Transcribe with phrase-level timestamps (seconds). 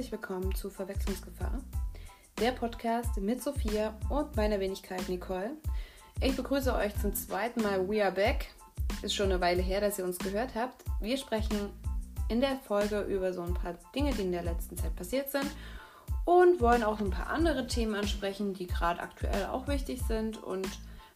[0.00, 1.60] herzlich willkommen zu Verwechslungsgefahr,
[2.40, 5.50] der Podcast mit Sophia und meiner Wenigkeit Nicole.
[6.22, 8.46] Ich begrüße euch zum zweiten Mal We Are Back.
[9.02, 10.84] Ist schon eine Weile her, dass ihr uns gehört habt.
[11.02, 11.68] Wir sprechen
[12.30, 15.50] in der Folge über so ein paar Dinge, die in der letzten Zeit passiert sind
[16.24, 20.66] und wollen auch ein paar andere Themen ansprechen, die gerade aktuell auch wichtig sind und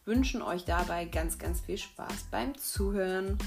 [0.05, 3.39] wünschen euch dabei ganz, ganz viel Spaß beim Zuhören.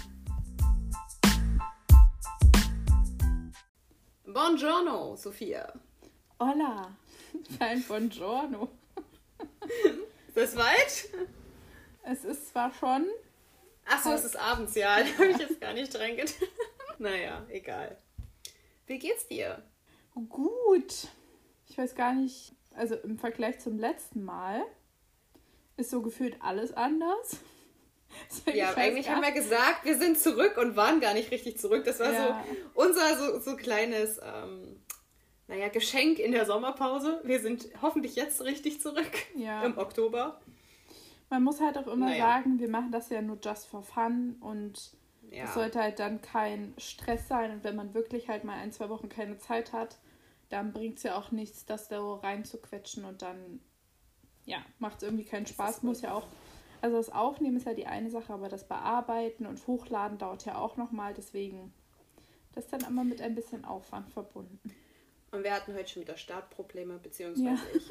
[4.39, 5.67] Buongiorno, Sophia.
[6.39, 6.97] Hola.
[7.59, 8.69] Kein Buongiorno.
[10.29, 11.09] Ist das weit?
[12.05, 13.09] Es ist zwar schon.
[13.85, 14.99] Achso, es ist abends, ja.
[15.03, 16.37] Da habe ich jetzt gar nicht dran gedacht.
[17.01, 17.99] naja, egal.
[18.87, 19.61] Wie geht's dir?
[20.29, 21.09] Gut.
[21.67, 24.63] Ich weiß gar nicht, also im Vergleich zum letzten Mal
[25.77, 27.41] ist so gefühlt alles anders.
[28.55, 31.85] Ja, eigentlich haben wir gesagt, wir sind zurück und waren gar nicht richtig zurück.
[31.85, 32.45] Das war ja.
[32.75, 34.81] so unser so, so kleines, ähm,
[35.47, 37.21] naja, Geschenk in der Sommerpause.
[37.25, 39.63] Wir sind hoffentlich jetzt richtig zurück ja.
[39.65, 40.41] im Oktober.
[41.31, 42.25] Man muss halt auch immer naja.
[42.25, 44.97] sagen, wir machen das ja nur just for fun und
[45.31, 45.45] ja.
[45.45, 47.51] es sollte halt dann kein Stress sein.
[47.53, 49.99] Und wenn man wirklich halt mal ein, zwei Wochen keine Zeit hat,
[50.49, 53.61] dann bringt es ja auch nichts, das da reinzuquetschen und dann,
[54.47, 55.83] ja, macht es irgendwie keinen Spaß.
[55.83, 56.27] Muss ja auch
[56.81, 60.57] also das Aufnehmen ist ja die eine Sache, aber das Bearbeiten und Hochladen dauert ja
[60.57, 61.15] auch nochmal.
[61.15, 61.73] Deswegen
[62.59, 64.75] das ist dann immer mit ein bisschen Aufwand verbunden.
[65.31, 67.59] Und wir hatten heute schon wieder Startprobleme, beziehungsweise ja.
[67.73, 67.89] ich.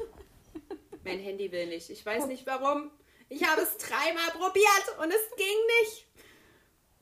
[1.04, 1.88] Mein Handy will nicht.
[1.88, 2.90] Ich weiß nicht warum.
[3.30, 6.06] Ich habe es dreimal probiert und es ging nicht.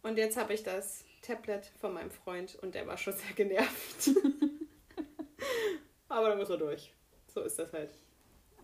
[0.03, 4.11] Und jetzt habe ich das Tablet von meinem Freund und der war schon sehr genervt.
[6.09, 6.95] Aber da muss er durch.
[7.27, 7.91] So ist das halt.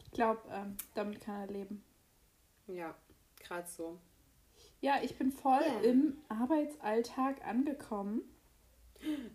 [0.04, 1.84] Ich glaube, ähm, damit kann er leben.
[2.68, 2.94] Ja
[3.52, 3.98] gerade so.
[4.80, 5.80] Ja, ich bin voll yeah.
[5.82, 8.22] im Arbeitsalltag angekommen.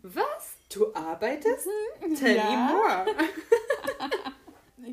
[0.01, 0.57] Was?
[0.73, 1.67] Du arbeitest?
[2.05, 2.15] Mhm.
[2.15, 2.43] Tell ja.
[2.43, 3.05] me more.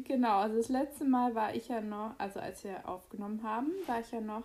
[0.04, 4.00] genau, also das letzte Mal war ich ja noch, also als wir aufgenommen haben, war
[4.00, 4.44] ich ja noch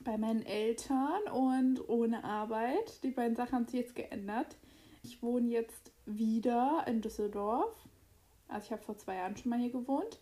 [0.00, 3.02] bei meinen Eltern und ohne Arbeit.
[3.02, 4.56] Die beiden Sachen haben sich jetzt geändert.
[5.02, 7.74] Ich wohne jetzt wieder in Düsseldorf.
[8.48, 10.20] Also ich habe vor zwei Jahren schon mal hier gewohnt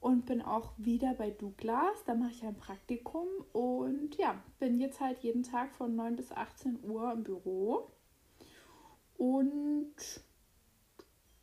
[0.00, 2.04] und bin auch wieder bei Douglas.
[2.06, 6.32] Da mache ich ein Praktikum und ja, bin jetzt halt jeden Tag von 9 bis
[6.32, 7.90] 18 Uhr im Büro.
[9.16, 9.94] Und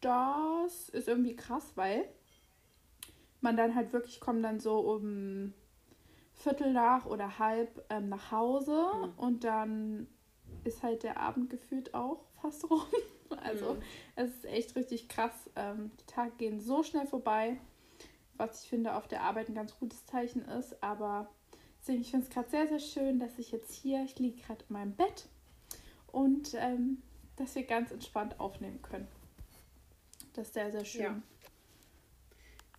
[0.02, 2.08] das ist irgendwie krass, weil
[3.42, 5.54] man dann halt wirklich kommt dann so um
[6.34, 9.14] Viertel nach oder halb ähm, nach Hause mhm.
[9.18, 10.08] und dann
[10.64, 12.82] ist halt der Abend gefühlt auch fast rum.
[13.44, 13.82] Also mhm.
[14.16, 15.50] es ist echt richtig krass.
[15.56, 17.58] Ähm, die Tage gehen so schnell vorbei
[18.38, 20.82] was ich finde auf der Arbeit ein ganz gutes Zeichen ist.
[20.84, 21.30] Aber
[21.80, 24.64] deswegen, ich finde es gerade sehr, sehr schön, dass ich jetzt hier, ich liege gerade
[24.68, 25.28] in meinem Bett
[26.08, 27.02] und ähm,
[27.36, 29.08] dass wir ganz entspannt aufnehmen können.
[30.34, 31.02] Das ist sehr, sehr schön.
[31.02, 31.22] Ja.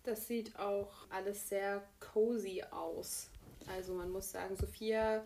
[0.03, 3.29] Das sieht auch alles sehr cozy aus.
[3.67, 5.23] Also man muss sagen, Sophia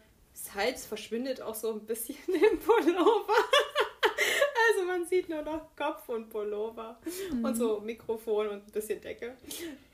[0.56, 3.34] Hals verschwindet auch so ein bisschen im Pullover.
[4.82, 7.00] Also man sieht nur noch Kopf und Pullover
[7.32, 7.46] mhm.
[7.46, 9.38] und so Mikrofon und ein bisschen Decke.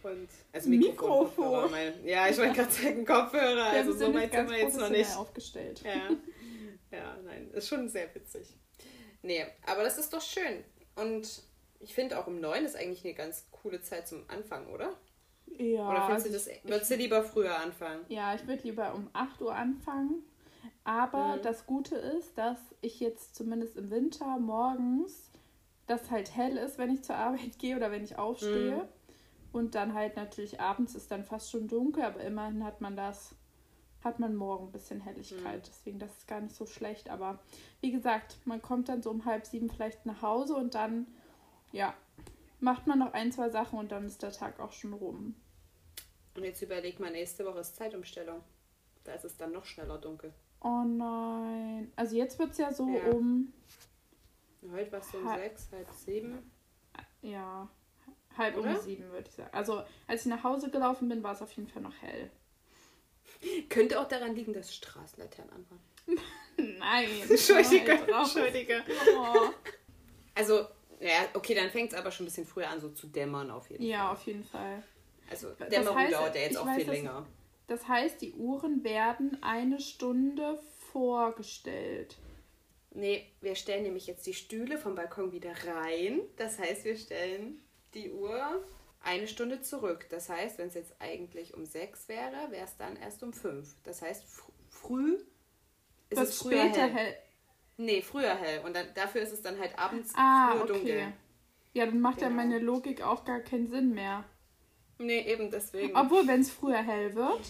[0.04, 1.26] Und also Mikrofon.
[1.26, 1.72] Mikrofon.
[1.72, 3.66] Mein, ja, ich wollte gerade sagen Kopfhörer.
[3.66, 5.16] also so weit sind wir jetzt noch nicht.
[5.18, 5.82] aufgestellt.
[5.84, 6.10] Ja.
[6.98, 8.48] ja, nein, ist schon sehr witzig.
[9.24, 10.64] Nee, aber das ist doch schön.
[10.96, 11.44] Und
[11.80, 14.96] ich finde auch um neun ist eigentlich eine ganz coole Zeit zum Anfang, oder?
[15.58, 15.90] Ja.
[15.90, 18.06] Oder findest du das, würdest du lieber früher anfangen?
[18.08, 20.24] Ja, ich würde lieber um 8 Uhr anfangen
[20.88, 21.42] aber mhm.
[21.42, 25.30] das Gute ist, dass ich jetzt zumindest im Winter morgens,
[25.86, 28.78] das halt hell ist, wenn ich zur Arbeit gehe oder wenn ich aufstehe.
[28.78, 28.88] Mhm.
[29.52, 33.36] Und dann halt natürlich abends ist dann fast schon dunkel, aber immerhin hat man das,
[34.02, 35.58] hat man morgen ein bisschen Helligkeit.
[35.58, 35.68] Mhm.
[35.68, 37.10] Deswegen, das ist gar nicht so schlecht.
[37.10, 37.40] Aber
[37.82, 41.06] wie gesagt, man kommt dann so um halb sieben vielleicht nach Hause und dann,
[41.74, 41.94] ja,
[42.62, 45.36] macht man noch ein, zwei Sachen und dann ist der Tag auch schon rum.
[46.34, 48.42] Und jetzt überlegt man, nächste Woche ist Zeitumstellung.
[49.04, 50.34] Da ist es dann noch schneller dunkel.
[50.62, 51.92] Oh nein.
[51.96, 53.12] Also jetzt wird es ja so ja.
[53.12, 53.54] um.
[54.72, 56.52] Heute war es so um halb, sechs, halb sieben.
[57.22, 57.70] Ja,
[58.38, 58.70] halb Oder?
[58.70, 59.50] um sieben würde ich sagen.
[59.54, 62.30] Also als ich nach Hause gelaufen bin, war es auf jeden Fall noch hell.
[63.70, 66.20] Könnte auch daran liegen, dass Straßenlaternen an waren.
[66.80, 67.10] Nein.
[67.30, 67.92] Entschuldige.
[67.92, 68.84] Entschuldige.
[69.16, 69.50] Oh.
[70.36, 70.68] Also,
[71.00, 73.70] ja, okay, dann fängt es aber schon ein bisschen früher an, so zu dämmern auf
[73.70, 74.06] jeden ja, Fall.
[74.06, 74.84] Ja, auf jeden Fall.
[75.30, 77.28] Also Dämmerung das heißt, dauert ja jetzt auch weiß, viel länger.
[77.68, 80.60] Das heißt, die Uhren werden eine Stunde
[80.92, 82.18] vorgestellt.
[82.92, 86.22] Nee, wir stellen nämlich jetzt die Stühle vom Balkon wieder rein.
[86.38, 87.62] Das heißt, wir stellen
[87.94, 88.64] die Uhr
[89.04, 90.08] eine Stunde zurück.
[90.10, 93.76] Das heißt, wenn es jetzt eigentlich um sechs wäre, wäre es dann erst um fünf.
[93.84, 95.16] Das heißt, fr früh
[96.10, 96.94] ist das es früher später hell.
[96.94, 97.16] hell.
[97.78, 98.66] Nee, früher hell.
[98.66, 100.74] Und dann, dafür ist es dann halt abends ah, früher okay.
[100.74, 101.14] dunkel.
[101.74, 102.30] Ja, dann macht genau.
[102.30, 104.24] ja meine Logik auch gar keinen Sinn mehr.
[105.00, 105.96] Nee, eben deswegen.
[105.96, 107.42] Obwohl, wenn es früher hell wird,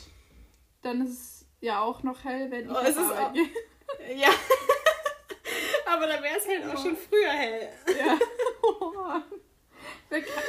[0.82, 3.34] dann ist es ja auch noch hell, wenn ich oh, es ist auch...
[4.16, 4.30] Ja.
[5.86, 7.70] Aber dann wäre es halt auch schon früher hell.
[7.88, 8.20] Ja.
[8.70, 8.94] Oh.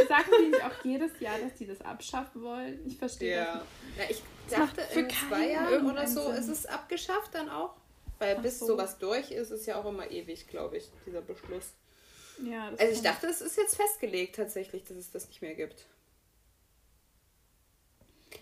[0.09, 2.81] Sagen die nicht auch jedes Jahr, dass die das abschaffen wollen?
[2.85, 3.63] Ich verstehe ja.
[3.97, 4.23] das nicht.
[4.51, 6.37] Ja, ich dachte, in zwei Jahren oder so Sinn.
[6.37, 7.75] ist es abgeschafft dann auch.
[8.19, 8.67] Weil Ach bis so.
[8.67, 11.73] sowas durch ist, ist ja auch immer ewig, glaube ich, dieser Beschluss.
[12.43, 15.87] Ja, also ich dachte, es ist jetzt festgelegt tatsächlich, dass es das nicht mehr gibt.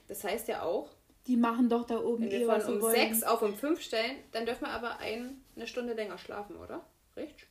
[0.09, 0.91] Das heißt ja auch.
[1.27, 2.95] Die machen doch da oben wenn wir eh, von um wollen.
[2.95, 6.85] sechs auf um fünf stellen, dann dürfen wir aber ein, eine Stunde länger schlafen, oder?
[7.17, 7.49] Richtig?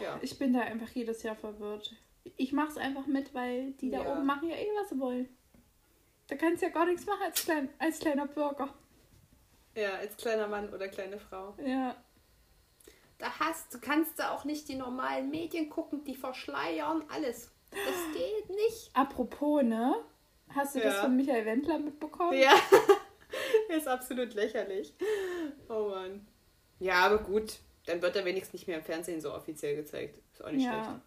[0.00, 0.18] Ja.
[0.20, 1.94] Ich bin da einfach jedes Jahr verwirrt.
[2.36, 4.12] Ich mache es einfach mit, weil die da ja.
[4.12, 5.28] oben machen ja eh, was sie wollen.
[6.28, 8.68] Da kannst du ja gar nichts machen als, klein, als kleiner Bürger.
[9.74, 11.54] Ja, als kleiner Mann oder kleine Frau.
[11.64, 11.96] Ja.
[13.18, 17.50] Da hast du kannst da auch nicht die normalen Medien gucken, die verschleiern alles.
[17.70, 17.80] Das
[18.14, 18.90] geht nicht.
[18.94, 19.94] Apropos, ne?
[20.54, 20.86] Hast du ja.
[20.86, 22.38] das von Michael Wendler mitbekommen?
[22.38, 22.54] Ja.
[23.76, 24.92] ist absolut lächerlich.
[25.68, 26.26] Oh Mann.
[26.78, 27.58] Ja, aber gut.
[27.86, 30.18] Dann wird er wenigstens nicht mehr im Fernsehen so offiziell gezeigt.
[30.32, 30.84] Ist auch nicht ja.
[30.84, 31.00] schlecht.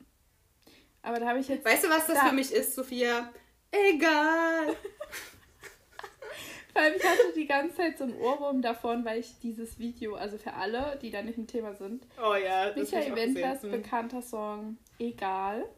[1.04, 1.66] Aber da habe ich jetzt.
[1.66, 2.30] Weißt du, was das da...
[2.30, 3.32] für mich ist, Sophia?
[3.72, 4.76] Egal.
[6.74, 10.38] Weil ich hatte die ganze Zeit so einen Ohrwurm davon, weil ich dieses Video, also
[10.38, 13.72] für alle, die da nicht im Thema sind, oh ja, das Michael Wendlers hm.
[13.72, 15.70] bekannter Song Egal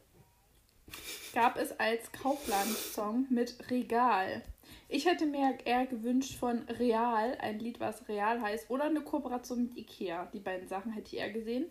[1.33, 4.43] gab es als Kaufland-Song mit Regal.
[4.89, 9.63] Ich hätte mir eher gewünscht von Real, ein Lied, was Real heißt, oder eine Kooperation
[9.63, 10.29] mit Ikea.
[10.33, 11.65] Die beiden Sachen hätte ich eher gesehen.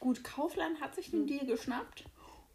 [0.00, 1.26] Gut, Kaufland hat sich den hm.
[1.26, 2.04] Deal geschnappt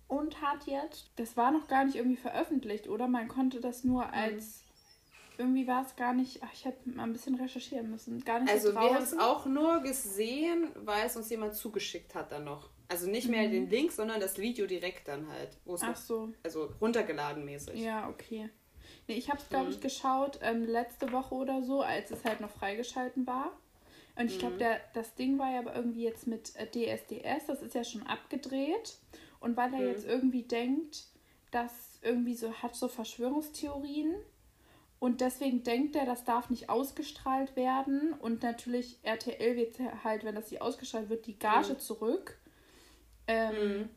[0.07, 3.07] und hat jetzt, das war noch gar nicht irgendwie veröffentlicht, oder?
[3.07, 4.13] Man konnte das nur hm.
[4.13, 4.63] als
[5.37, 8.23] irgendwie war es gar nicht, ach, ich hätte mal ein bisschen recherchieren müssen.
[8.23, 12.31] Gar nicht also wir haben es auch nur gesehen, weil es uns jemand zugeschickt hat
[12.31, 12.69] dann noch.
[12.87, 13.51] Also nicht mehr mhm.
[13.51, 15.57] den Link, sondern das Video direkt dann halt.
[15.81, 16.29] Ach so.
[16.43, 17.79] Also runtergeladen mäßig.
[17.79, 18.49] Ja, okay.
[19.07, 19.71] Nee, ich habe es, glaube mhm.
[19.71, 23.51] ich, geschaut ähm, letzte Woche oder so, als es halt noch freigeschalten war.
[24.15, 24.79] Und ich glaube, mhm.
[24.93, 28.97] das Ding war ja aber irgendwie jetzt mit DSDS, äh, das ist ja schon abgedreht.
[29.39, 29.87] Und weil er mhm.
[29.87, 31.05] jetzt irgendwie denkt,
[31.51, 34.15] dass irgendwie so hat so Verschwörungstheorien
[35.03, 38.13] und deswegen denkt er, das darf nicht ausgestrahlt werden.
[38.13, 41.79] Und natürlich RTL wird halt, wenn das nicht ausgestrahlt wird, die Gage mhm.
[41.79, 42.39] zurück.
[43.27, 43.89] Ähm, mhm.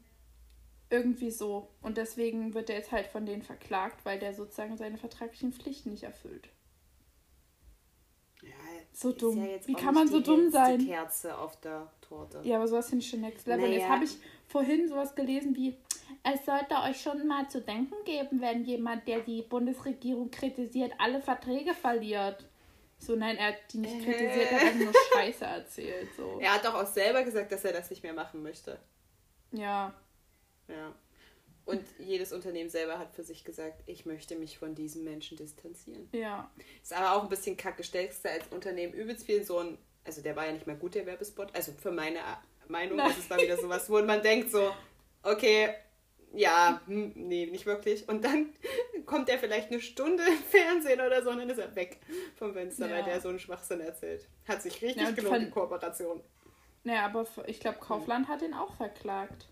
[0.88, 1.68] Irgendwie so.
[1.82, 5.90] Und deswegen wird er jetzt halt von denen verklagt, weil der sozusagen seine vertraglichen Pflichten
[5.90, 6.48] nicht erfüllt.
[8.42, 8.50] Ja,
[8.92, 9.44] so dumm.
[9.44, 10.84] Ja Wie kann man so dumm sein?
[10.84, 12.40] Kerze auf der Torte.
[12.44, 13.66] Ja, aber sowas finde ich schon next level.
[13.66, 13.80] Naja.
[13.80, 15.76] Jetzt habe ich vorhin sowas gelesen wie,
[16.22, 21.20] es sollte euch schon mal zu denken geben, wenn jemand, der die Bundesregierung kritisiert, alle
[21.20, 22.44] Verträge verliert.
[22.98, 26.08] So, nein, er hat die nicht kritisiert, er hat nur Scheiße erzählt.
[26.16, 26.38] So.
[26.40, 28.78] Er hat doch auch selber gesagt, dass er das nicht mehr machen möchte.
[29.56, 29.94] Ja.
[30.68, 30.94] Ja.
[31.64, 36.08] Und jedes Unternehmen selber hat für sich gesagt, ich möchte mich von diesen Menschen distanzieren.
[36.12, 36.48] Ja.
[36.80, 37.82] Ist aber auch ein bisschen kacke.
[37.82, 40.94] Stellst du als Unternehmen übelst viel so ein, also der war ja nicht mehr gut,
[40.94, 41.52] der Werbespot.
[41.54, 42.20] Also für meine
[42.68, 43.10] Meinung Nein.
[43.10, 44.72] ist es dann wieder sowas, wo man denkt so,
[45.24, 45.74] okay,
[46.32, 48.08] ja, hm, nee, nicht wirklich.
[48.08, 48.50] Und dann
[49.06, 51.98] kommt er vielleicht eine Stunde im Fernsehen oder so und dann ist er weg
[52.36, 52.94] vom Fenster, ja.
[52.94, 54.28] weil der so einen Schwachsinn erzählt.
[54.46, 56.22] Hat sich richtig ja, gelohnt, die Kooperation.
[56.86, 59.48] Naja, aber ich glaube, Kaufland hat ihn auch verklagt.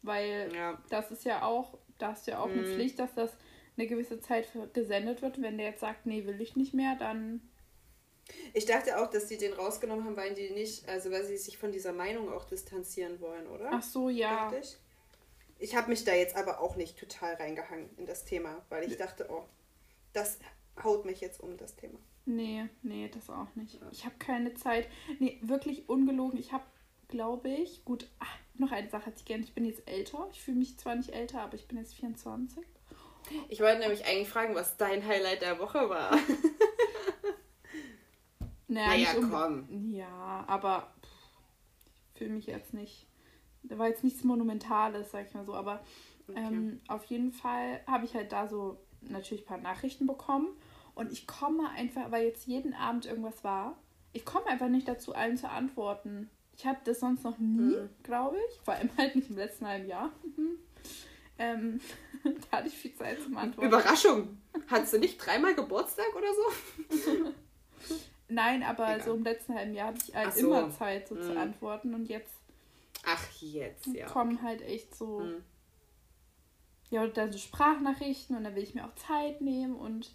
[0.00, 0.82] Weil ja.
[0.88, 2.60] das ist ja auch, da hast du ja auch mhm.
[2.60, 3.30] eine Pflicht, dass das
[3.76, 5.42] eine gewisse Zeit gesendet wird.
[5.42, 7.42] Wenn der jetzt sagt, nee, will ich nicht mehr, dann.
[8.54, 11.58] Ich dachte auch, dass sie den rausgenommen haben, weil die nicht, also weil sie sich
[11.58, 13.68] von dieser Meinung auch distanzieren wollen, oder?
[13.70, 14.44] Ach so, ja.
[14.44, 14.78] Dachte ich.
[15.58, 18.96] Ich habe mich da jetzt aber auch nicht total reingehangen in das Thema, weil ich
[18.96, 19.44] dachte, oh,
[20.14, 20.38] das
[20.82, 21.98] haut mich jetzt um, das Thema.
[22.24, 23.80] Nee, nee, das auch nicht.
[23.90, 24.88] Ich habe keine Zeit.
[25.18, 26.38] Nee, wirklich ungelogen.
[26.38, 26.64] Ich habe,
[27.08, 29.42] glaube ich, gut, ach, noch eine Sache hatte ich gerne.
[29.44, 30.28] Ich bin jetzt älter.
[30.32, 32.64] Ich fühle mich zwar nicht älter, aber ich bin jetzt 24.
[33.48, 36.12] Ich wollte nämlich eigentlich fragen, was dein Highlight der Woche war.
[38.68, 39.92] naja, naja komm.
[39.92, 40.92] Ja, aber
[42.12, 43.06] ich fühle mich jetzt nicht
[43.62, 45.82] da war jetzt nichts Monumentales, sag ich mal so, aber
[46.28, 46.38] okay.
[46.38, 50.48] ähm, auf jeden Fall habe ich halt da so natürlich ein paar Nachrichten bekommen
[50.94, 53.76] und ich komme einfach, weil jetzt jeden Abend irgendwas war,
[54.12, 56.28] ich komme einfach nicht dazu, allen zu antworten.
[56.56, 57.88] Ich habe das sonst noch nie, mhm.
[58.02, 60.12] glaube ich, vor allem halt nicht im letzten halben Jahr.
[60.36, 60.58] Mhm.
[61.38, 61.80] Ähm,
[62.50, 63.68] da hatte ich viel Zeit zum Antworten.
[63.68, 64.38] Überraschung!
[64.68, 67.32] Hattest du nicht dreimal Geburtstag oder so?
[68.28, 69.02] Nein, aber Egal.
[69.02, 70.46] so im letzten halben Jahr hatte ich halt so.
[70.46, 71.22] immer Zeit, so mhm.
[71.22, 72.42] zu antworten und jetzt
[73.04, 74.06] Ach, jetzt, ja.
[74.06, 74.44] Kommen okay.
[74.44, 75.20] halt echt so.
[75.20, 75.42] Hm.
[76.90, 80.14] Ja, und dann so Sprachnachrichten und dann will ich mir auch Zeit nehmen und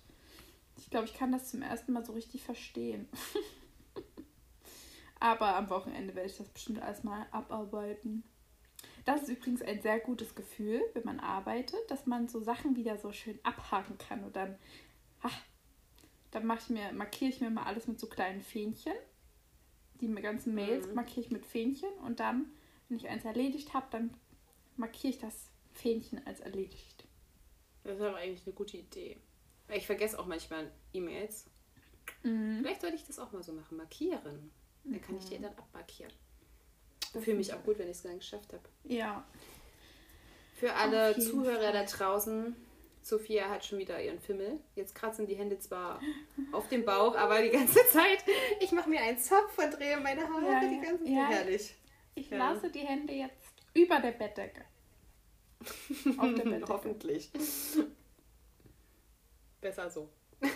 [0.78, 3.08] ich glaube, ich kann das zum ersten Mal so richtig verstehen.
[5.20, 8.24] Aber am Wochenende werde ich das bestimmt alles mal abarbeiten.
[9.06, 12.98] Das ist übrigens ein sehr gutes Gefühl, wenn man arbeitet, dass man so Sachen wieder
[12.98, 14.58] so schön abhaken kann und dann,
[15.22, 15.42] ach,
[16.32, 18.94] dann mache ich mir, markiere ich mir mal alles mit so kleinen Fähnchen.
[20.02, 20.94] Die ganzen Mails Mhm.
[20.94, 22.52] markiere ich mit Fähnchen und dann,
[22.88, 24.14] wenn ich eins erledigt habe, dann
[24.76, 27.06] markiere ich das Fähnchen als erledigt.
[27.84, 29.18] Das ist aber eigentlich eine gute Idee.
[29.70, 31.46] Ich vergesse auch manchmal E-Mails.
[32.24, 32.60] Mhm.
[32.62, 33.78] Vielleicht sollte ich das auch mal so machen.
[33.78, 34.52] Markieren.
[34.86, 36.14] Dann kann ich die dann abmarkieren.
[37.14, 38.64] Ich fühle mich auch gut, wenn ich es dann geschafft habe.
[38.86, 39.26] Ja,
[40.56, 41.98] Für alle Zuhörer da Fall.
[41.98, 42.56] draußen,
[43.02, 44.60] Sophia hat schon wieder ihren Fimmel.
[44.76, 46.00] Jetzt kratzen die Hände zwar
[46.52, 48.24] auf dem Bauch, aber die ganze Zeit.
[48.62, 51.14] Ich mache mir einen Zopf und drehe meine Haare Ja, die ganze Zeit.
[51.14, 51.28] ja.
[51.28, 51.76] Herrlich.
[52.16, 52.38] ich Ja.
[52.38, 54.64] lasse die Hände jetzt über der Bettdecke.
[56.18, 56.68] Auf der Bettdecke.
[56.70, 57.32] Hoffentlich.
[59.68, 60.10] Besser so.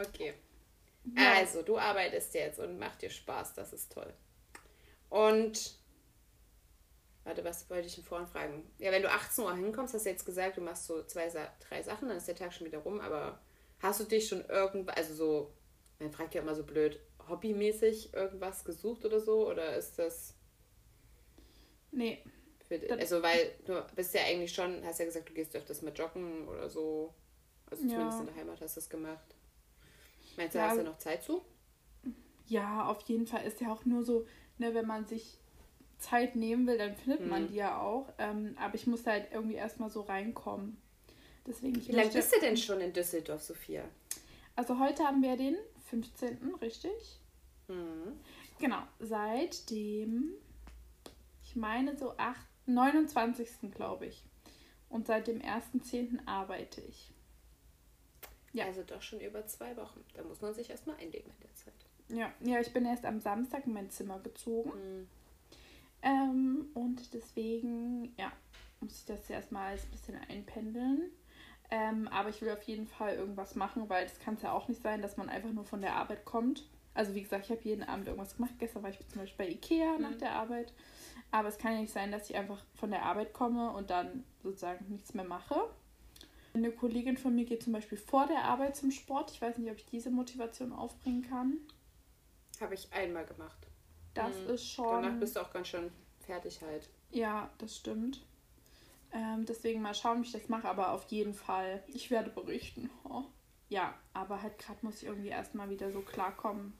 [0.00, 0.34] okay.
[1.16, 1.34] Ja.
[1.34, 4.12] Also, du arbeitest jetzt und macht dir Spaß, das ist toll.
[5.08, 5.78] Und,
[7.22, 8.68] warte, was wollte ich denn vorhin fragen?
[8.78, 11.30] Ja, wenn du 18 Uhr hinkommst, hast du jetzt gesagt, du machst so zwei,
[11.68, 13.40] drei Sachen, dann ist der Tag schon wieder rum, aber
[13.78, 15.54] hast du dich schon irgendwas, also so,
[16.00, 20.34] man fragt ja immer so blöd, hobbymäßig irgendwas gesucht oder so, oder ist das
[21.90, 22.22] Nee,
[22.68, 25.92] für, also, weil du bist ja eigentlich schon, hast ja gesagt, du gehst öfters mal
[25.92, 27.14] joggen oder so.
[27.70, 27.90] Also Ja.
[27.90, 29.34] zumindest in der Heimat hast du das gemacht.
[30.36, 30.68] Meinst du, Ja.
[30.68, 31.42] hast du noch Zeit zu?
[32.46, 34.26] Ja, auf jeden Fall ist ja auch nur so,
[34.58, 35.38] ne, wenn man sich
[35.98, 37.48] Zeit nehmen will, dann findet man Mhm.
[37.48, 38.08] die ja auch.
[38.18, 40.80] Ähm, aber ich muss halt irgendwie erstmal so reinkommen.
[41.46, 43.84] Deswegen, Wie lange bist du denn schon in Düsseldorf, Sophia?
[44.54, 45.56] Also heute haben wir den
[45.86, 46.54] 15.
[46.60, 47.20] richtig?
[47.68, 48.18] Mhm.
[48.58, 50.34] Genau, seit dem,
[51.42, 53.72] ich meine so 8, 29.
[53.74, 54.22] glaube ich.
[54.88, 56.20] Und seit dem 1.10.
[56.26, 57.10] arbeite ich.
[58.52, 58.64] Ja.
[58.66, 60.04] Also doch schon über zwei Wochen.
[60.14, 61.74] Da muss man sich erstmal einlegen in der Zeit.
[62.08, 64.70] Ja, ja, ich bin erst am Samstag in mein Zimmer gezogen.
[64.70, 65.08] Mhm.
[66.00, 68.32] Ähm, und deswegen, ja,
[68.80, 71.10] muss ich das erstmal ein bisschen einpendeln.
[71.70, 74.68] Ähm, aber ich will auf jeden Fall irgendwas machen, weil es kann es ja auch
[74.68, 76.66] nicht sein, dass man einfach nur von der Arbeit kommt.
[76.94, 78.54] Also wie gesagt, ich habe jeden Abend irgendwas gemacht.
[78.58, 80.18] Gestern war ich zum Beispiel bei Ikea nach Mhm.
[80.18, 80.72] der Arbeit.
[81.30, 84.24] Aber es kann ja nicht sein, dass ich einfach von der Arbeit komme und dann
[84.42, 85.68] sozusagen nichts mehr mache.
[86.54, 89.30] Eine Kollegin von mir geht zum Beispiel vor der Arbeit zum Sport.
[89.30, 91.58] Ich weiß nicht, ob ich diese Motivation aufbringen kann.
[92.60, 93.58] Habe ich einmal gemacht.
[94.14, 94.50] Das Mhm.
[94.50, 95.02] ist schon.
[95.02, 96.88] Danach bist du auch ganz schön fertig halt.
[97.10, 98.24] Ja, das stimmt.
[99.12, 102.90] Ähm, deswegen mal schauen, wie ich das mache, aber auf jeden Fall, ich werde berichten.
[103.04, 103.24] Oh.
[103.68, 106.72] Ja, aber halt gerade muss ich irgendwie erstmal wieder so klarkommen.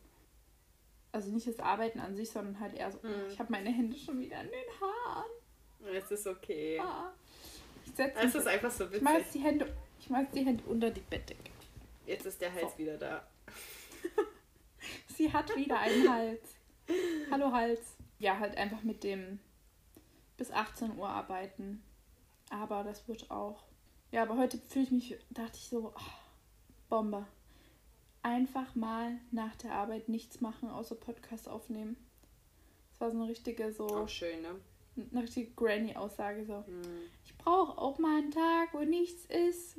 [1.12, 3.30] Also nicht das Arbeiten an sich, sondern halt eher so, Mhm.
[3.30, 5.30] ich habe meine Hände schon wieder in den Haaren.
[5.96, 6.78] Es ist okay.
[6.80, 7.12] Ah.
[7.86, 9.32] Ich setze Es ist einfach so ich schmeiß witzig.
[9.32, 11.50] die Hände, ich schmeiß die Hände unter die Bettdecke.
[12.06, 12.78] Jetzt ist der Hals So.
[12.78, 13.26] wieder da.
[15.16, 16.42] Sie hat wieder einen Hals.
[17.30, 17.80] Hallo Hals.
[18.18, 19.38] Ja, halt einfach mit dem
[20.36, 21.82] bis 18 Uhr arbeiten.
[22.50, 23.62] Aber das wird auch.
[24.10, 26.00] Ja, aber heute fühle ich mich, dachte ich so, oh,
[26.88, 27.26] Bombe.
[28.22, 31.96] Einfach mal nach der Arbeit nichts machen, außer Podcast aufnehmen.
[32.90, 34.56] Das war so eine richtige, so, Auch schön, ne?
[35.12, 36.44] eine richtige Granny-Aussage.
[36.44, 36.64] So.
[36.66, 37.02] Mhm.
[37.24, 39.76] Ich brauche auch mal einen Tag, wo nichts ist,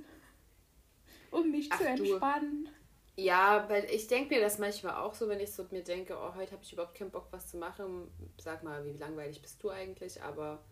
[1.32, 1.90] um mich Ach, zu du.
[1.90, 2.70] entspannen.
[3.18, 6.36] Ja, weil ich denke mir das manchmal auch so, wenn ich so mir denke, oh,
[6.36, 8.10] heute habe ich überhaupt keinen Bock, was zu machen.
[8.38, 10.24] Sag mal, wie langweilig bist du eigentlich?
[10.24, 10.64] Aber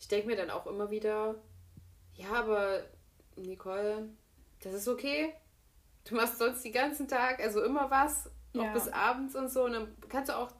[0.00, 1.34] ich denke mir dann auch immer wieder,
[2.14, 2.82] ja, aber
[3.36, 4.08] Nicole,
[4.62, 5.34] das ist okay.
[6.04, 8.72] Du machst sonst den ganzen Tag, also immer was, auch Ja.
[8.72, 9.64] bis abends und so.
[9.64, 10.50] Und dann kannst du auch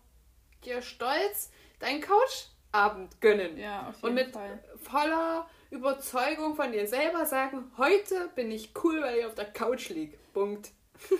[0.64, 3.58] dir stolz deinen Couchabend gönnen.
[3.58, 4.62] Ja, auf jeden Und mit Fall.
[4.76, 9.88] voller Überzeugung von dir selber sagen, heute bin ich cool, weil ich auf der Couch
[9.90, 10.16] liege.
[10.32, 10.70] Punkt.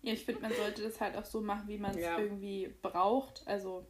[0.00, 2.18] Ja, ich finde, man sollte das halt auch so machen, wie man es Ja.
[2.18, 3.42] irgendwie braucht.
[3.46, 3.84] Also,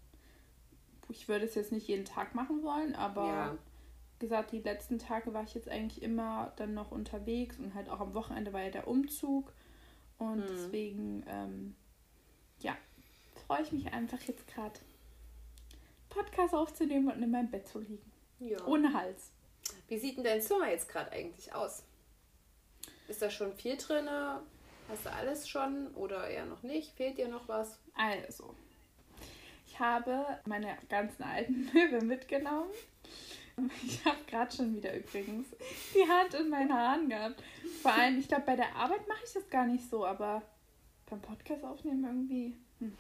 [1.11, 3.59] ich würde es jetzt nicht jeden Tag machen wollen, aber Ja.
[4.19, 8.01] gesagt, die letzten Tage war ich jetzt eigentlich immer dann noch unterwegs und halt auch
[8.01, 9.53] am Wochenende war ja der Umzug.
[10.19, 10.47] Und Mhm.
[10.49, 11.75] deswegen, ähm,
[12.61, 12.77] ja,
[13.47, 14.79] freue ich mich einfach jetzt gerade,
[16.09, 18.11] Podcast aufzunehmen und in meinem Bett zu liegen.
[18.41, 18.65] ja.
[18.67, 19.31] Ohne Hals.
[19.89, 21.83] Wie sieht denn dein Zimmer jetzt gerade eigentlich aus?
[23.09, 24.09] Ist da schon viel drin?
[24.89, 26.93] Hast du alles schon oder eher noch nicht?
[26.97, 27.79] Fehlt dir noch was?
[27.95, 28.55] Also,
[29.67, 32.71] ich habe meine ganzen alten Möbel mitgenommen.
[33.87, 35.47] Ich habe gerade schon wieder übrigens
[35.95, 37.43] die Hand in meinen Haaren gehabt.
[37.83, 40.43] Vor allem, ich glaube, bei der Arbeit mache ich das gar nicht so, aber
[41.09, 42.57] beim Podcast aufnehmen irgendwie.
[42.81, 42.93] Hm.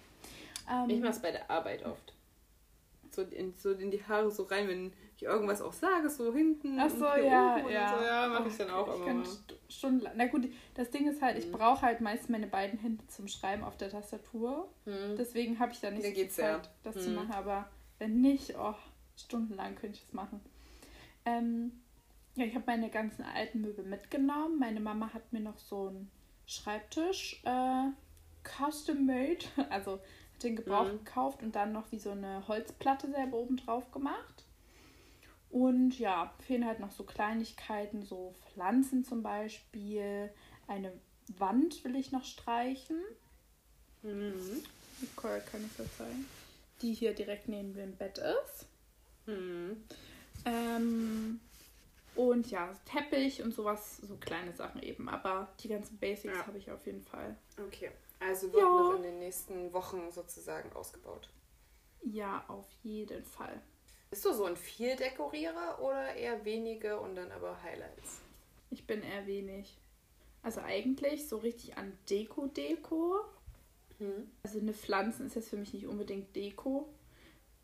[0.71, 2.15] Ähm, Ich mach's bei der Arbeit oft.
[3.11, 6.79] So in, so in die Haare so rein, wenn ich irgendwas auch sage, so hinten.
[6.79, 7.99] Ach so, ja, ja.
[7.99, 8.05] So.
[8.05, 9.25] Ja, mach Oh, ich dann auch ich immer.
[9.69, 10.13] stundenlang.
[10.17, 11.53] Na gut, das Ding ist halt, ich Mhm.
[11.53, 14.69] brauche halt meist meine beiden Hände zum Schreiben auf der Tastatur.
[14.85, 15.17] Hm.
[15.17, 16.61] Deswegen habe ich da nicht Da so geht's ja.
[16.63, 17.17] Zeit, das zu Mhm.
[17.17, 17.33] machen.
[17.33, 18.75] Aber wenn nicht, oh,
[19.19, 20.41] Stundenlang könnte ich das machen.
[21.25, 21.73] Ähm,
[22.35, 24.59] ja, ich habe meine ganzen alten Möbel mitgenommen.
[24.59, 26.11] Meine Mama hat mir noch so einen
[26.47, 27.91] Schreibtisch äh,
[28.45, 29.95] custom made, also
[30.35, 31.05] hat den gebraucht mhm.
[31.05, 34.45] gekauft und dann noch wie so eine Holzplatte selber oben drauf gemacht.
[35.51, 40.31] Und ja, fehlen halt noch so Kleinigkeiten, so Pflanzen zum Beispiel.
[40.67, 40.93] Eine
[41.39, 43.01] Wand will ich noch streichen.
[44.03, 44.63] Mhm.
[45.01, 46.27] Nicole kann ich das zeigen.
[46.83, 48.67] Die hier direkt neben dem Bett ist.
[49.29, 49.85] Mhm.
[50.45, 51.41] Ähm,
[52.15, 55.09] und ja, Teppich und sowas, so kleine Sachen eben.
[55.09, 56.47] Aber die ganzen Basics ja.
[56.47, 57.37] habe ich auf jeden Fall.
[57.65, 58.69] Okay, also wird ja.
[58.69, 61.29] noch in den nächsten Wochen sozusagen ausgebaut.
[62.03, 63.61] Ja, auf jeden Fall.
[64.11, 68.21] Bist du so ein Vieldekorierer oder eher wenige und dann aber Highlights?
[68.71, 69.77] Ich bin eher wenig.
[70.43, 73.21] Also eigentlich so richtig an Deko-Deko.
[73.99, 74.31] Hm.
[74.43, 76.89] Also eine Pflanzen ist jetzt für mich nicht unbedingt Deko.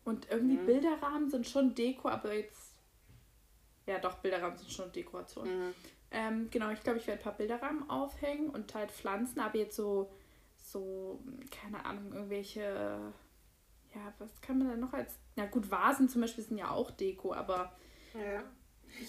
[0.05, 0.65] Und irgendwie hm.
[0.65, 2.73] Bilderrahmen sind schon Deko, aber jetzt.
[3.85, 5.47] Ja, doch, Bilderrahmen sind schon Dekoration.
[5.47, 5.73] Hm.
[6.11, 9.75] Ähm, genau, ich glaube, ich werde ein paar Bilderrahmen aufhängen und halt Pflanzen, aber jetzt
[9.75, 10.11] so,
[10.55, 11.19] so,
[11.51, 13.13] keine Ahnung, irgendwelche
[13.95, 15.17] ja, was kann man da noch als.
[15.35, 17.75] Na gut, Vasen zum Beispiel sind ja auch Deko, aber.
[18.13, 18.43] Ja.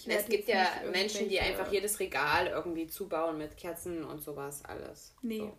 [0.05, 5.15] Es gibt ja Menschen, die einfach jedes Regal irgendwie zubauen mit Kerzen und sowas alles.
[5.21, 5.39] Nee.
[5.39, 5.57] So.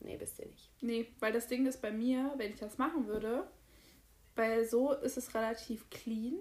[0.00, 0.70] Nee, bist du nicht.
[0.82, 3.50] Nee, weil das Ding ist bei mir, wenn ich das machen würde,
[4.36, 6.38] weil so ist es relativ clean.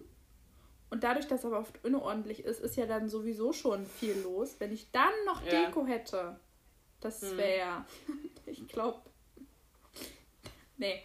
[0.90, 4.56] Und dadurch, dass es aber oft unordentlich ist, ist ja dann sowieso schon viel los.
[4.60, 5.66] Wenn ich dann noch ja.
[5.66, 6.40] Deko hätte,
[7.00, 8.30] das wäre, hm.
[8.46, 9.02] ich glaube,
[10.78, 11.02] nee.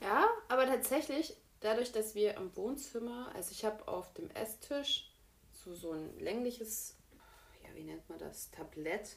[0.00, 5.12] Ja, aber tatsächlich, dadurch, dass wir im Wohnzimmer, also ich habe auf dem Esstisch
[5.52, 6.96] so, so ein längliches,
[7.64, 9.16] ja, wie nennt man das, Tablett,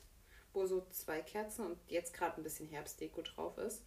[0.53, 3.83] wo so zwei Kerzen und jetzt gerade ein bisschen Herbstdeko drauf ist.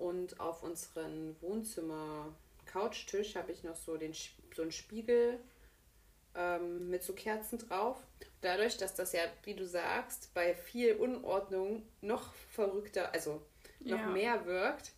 [0.00, 4.14] Und auf unseren Wohnzimmer-Couchtisch habe ich noch so, den,
[4.56, 5.38] so einen Spiegel
[6.34, 7.98] ähm, mit so Kerzen drauf.
[8.40, 13.42] Dadurch, dass das ja, wie du sagst, bei viel Unordnung noch verrückter, also
[13.80, 14.06] noch ja.
[14.06, 14.92] mehr wirkt,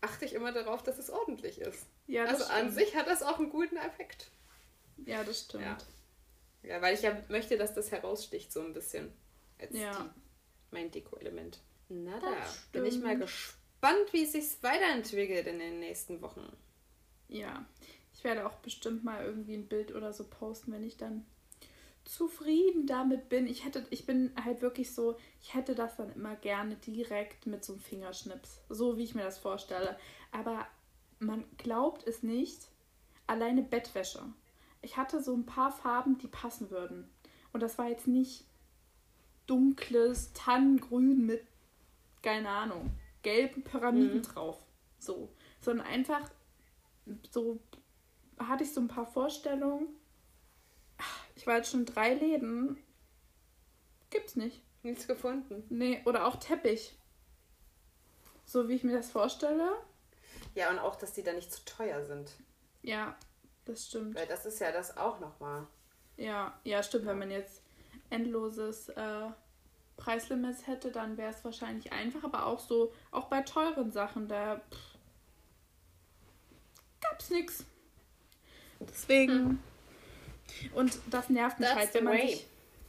[0.00, 1.86] achte ich immer darauf, dass es ordentlich ist.
[2.08, 2.58] Ja, das also stimmt.
[2.58, 4.32] an sich hat das auch einen guten Effekt.
[5.06, 5.62] Ja, das stimmt.
[5.62, 5.78] Ja.
[6.64, 9.12] ja, weil ich ja möchte, dass das heraussticht so ein bisschen.
[9.60, 9.92] Als ja.
[9.92, 10.20] Die,
[10.72, 11.60] mein Deko-Element.
[11.88, 12.34] Na da,
[12.72, 13.59] bin ich mal gespannt,
[14.12, 16.44] wie es sich weiterentwickelt in den nächsten Wochen.
[17.28, 17.64] Ja,
[18.12, 21.24] ich werde auch bestimmt mal irgendwie ein Bild oder so posten, wenn ich dann
[22.04, 23.46] zufrieden damit bin.
[23.46, 27.64] Ich hätte, ich bin halt wirklich so, ich hätte das dann immer gerne direkt mit
[27.64, 29.98] so einem Fingerschnips, so wie ich mir das vorstelle.
[30.32, 30.66] Aber
[31.18, 32.68] man glaubt es nicht,
[33.26, 34.24] alleine Bettwäsche.
[34.82, 37.08] Ich hatte so ein paar Farben, die passen würden.
[37.52, 38.44] Und das war jetzt nicht
[39.46, 41.44] dunkles Tannengrün mit,
[42.22, 42.90] keine Ahnung,
[43.22, 44.22] gelben Pyramiden mhm.
[44.22, 44.58] drauf.
[44.98, 45.32] So.
[45.60, 46.30] Sondern einfach
[47.30, 47.60] so
[48.38, 49.88] hatte ich so ein paar Vorstellungen
[51.40, 52.76] ich war jetzt schon drei Läden.
[54.10, 54.62] Gibt's nicht.
[54.82, 55.64] Nichts gefunden.
[55.70, 56.98] Nee, oder auch Teppich.
[58.44, 59.72] So wie ich mir das vorstelle.
[60.54, 62.30] Ja, und auch, dass die da nicht zu teuer sind.
[62.82, 63.16] Ja,
[63.64, 64.16] das stimmt.
[64.16, 65.66] Weil das ist ja das auch nochmal.
[66.18, 67.04] Ja, ja, stimmt.
[67.04, 67.12] Ja.
[67.12, 67.62] Wenn man jetzt
[68.10, 69.28] endloses äh,
[70.00, 72.24] Preislimits hätte, dann wäre es wahrscheinlich einfach.
[72.24, 74.98] Aber auch so, auch bei teuren Sachen, da pff,
[77.00, 77.64] gab's nichts.
[78.80, 79.32] Deswegen.
[79.32, 79.58] Hm.
[80.74, 82.28] Und das nervt mich That's halt, wenn man way.
[82.28, 82.46] sich.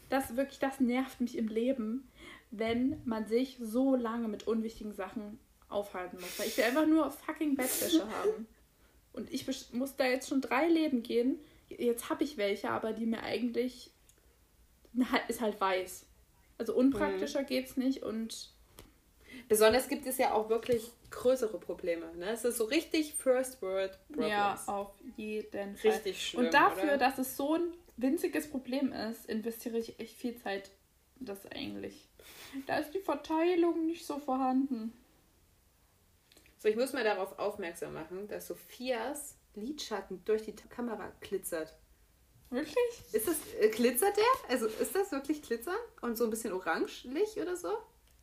[0.10, 2.10] Das wirklich, das nervt mich im Leben,
[2.50, 6.40] wenn man sich so lange mit unwichtigen Sachen aufhalten muss.
[6.40, 8.48] Weil ich will einfach nur fucking Bettwäsche haben.
[9.14, 11.40] Und ich muss da jetzt schon drei Läden gehen.
[11.70, 13.92] Jetzt habe ich welche, aber die mir eigentlich
[15.28, 16.06] ist halt weiß.
[16.62, 17.46] Also unpraktischer mhm.
[17.48, 18.54] geht's nicht und
[19.50, 22.16] Besonders gibt es ja auch wirklich größere Probleme.
[22.16, 22.30] Ne?
[22.30, 24.30] Es ist so richtig First World Problems.
[24.30, 25.92] Ja, auf jeden Fall.
[25.92, 26.46] Richtig schlimm.
[26.46, 26.98] Und dafür, oder?
[27.00, 30.70] dass es so ein winziges Problem ist, investiere ich echt viel Zeit.
[31.20, 32.08] Das eigentlich.
[32.68, 34.94] Da ist die Verteilung nicht so vorhanden.
[36.60, 41.76] So, ich muss mal darauf aufmerksam machen, dass Sophias Lidschatten durch die Kamera glitzert.
[42.52, 42.76] Wirklich?
[43.14, 44.50] Ist das, äh, glitzert der?
[44.50, 45.78] Also ist das wirklich glitzern?
[46.02, 47.70] Und so ein bisschen orangelich oder so?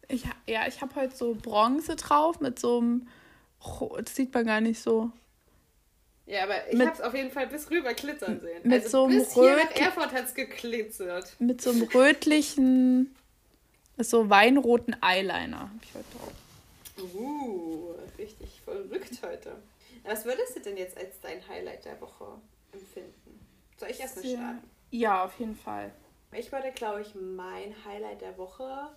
[0.06, 3.08] Ich, ja, ich habe heute so Bronze drauf mit so einem.
[4.04, 5.10] Das sieht man gar nicht so.
[6.26, 8.60] Ja, aber ich habe es auf jeden Fall bis rüber glitzern sehen.
[8.62, 11.34] Mit also so einem bis hier nach Erfurt hat es geglitzert.
[11.38, 13.16] Mit so einem rötlichen,
[13.96, 17.14] so weinroten Eyeliner habe ich heute drauf.
[17.14, 19.56] Uh, richtig verrückt heute.
[20.04, 22.26] Was würdest du denn jetzt als dein Highlight der Woche
[22.72, 23.27] empfinden?
[23.78, 24.70] Soll ich erstmal starten?
[24.90, 25.92] Ja, auf jeden Fall.
[26.32, 28.90] Ich würde, glaube ich, mein Highlight der Woche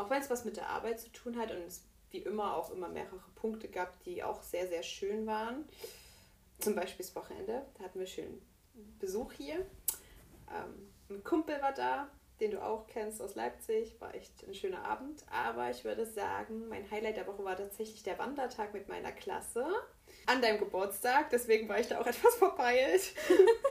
[0.00, 2.72] auch wenn es was mit der Arbeit zu tun hat und es wie immer auch
[2.72, 5.68] immer mehrere Punkte gab, die auch sehr, sehr schön waren.
[6.58, 7.64] zum Beispiel das Wochenende.
[7.74, 8.40] Da hatten wir schön
[8.98, 9.66] Besuch hier.
[10.50, 12.08] Ähm, ein Kumpel war da,
[12.40, 14.00] den du auch kennst aus Leipzig.
[14.00, 15.24] War echt ein schöner Abend.
[15.30, 19.66] Aber ich würde sagen, mein Highlight der Woche war tatsächlich der Wandertag mit meiner Klasse.
[20.26, 23.02] An deinem Geburtstag, deswegen war ich da auch etwas verpeilt.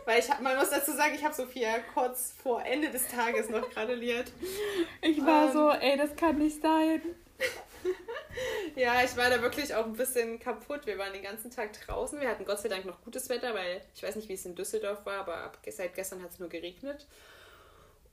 [0.05, 3.69] Weil ich, man muss dazu sagen, ich habe Sophia kurz vor Ende des Tages noch
[3.69, 4.31] gratuliert.
[5.01, 7.01] Ich war ähm, so, ey, das kann nicht sein.
[8.75, 10.85] ja, ich war da wirklich auch ein bisschen kaputt.
[10.85, 12.19] Wir waren den ganzen Tag draußen.
[12.19, 14.55] Wir hatten Gott sei Dank noch gutes Wetter, weil ich weiß nicht, wie es in
[14.55, 17.07] Düsseldorf war, aber ab, seit gestern hat es nur geregnet.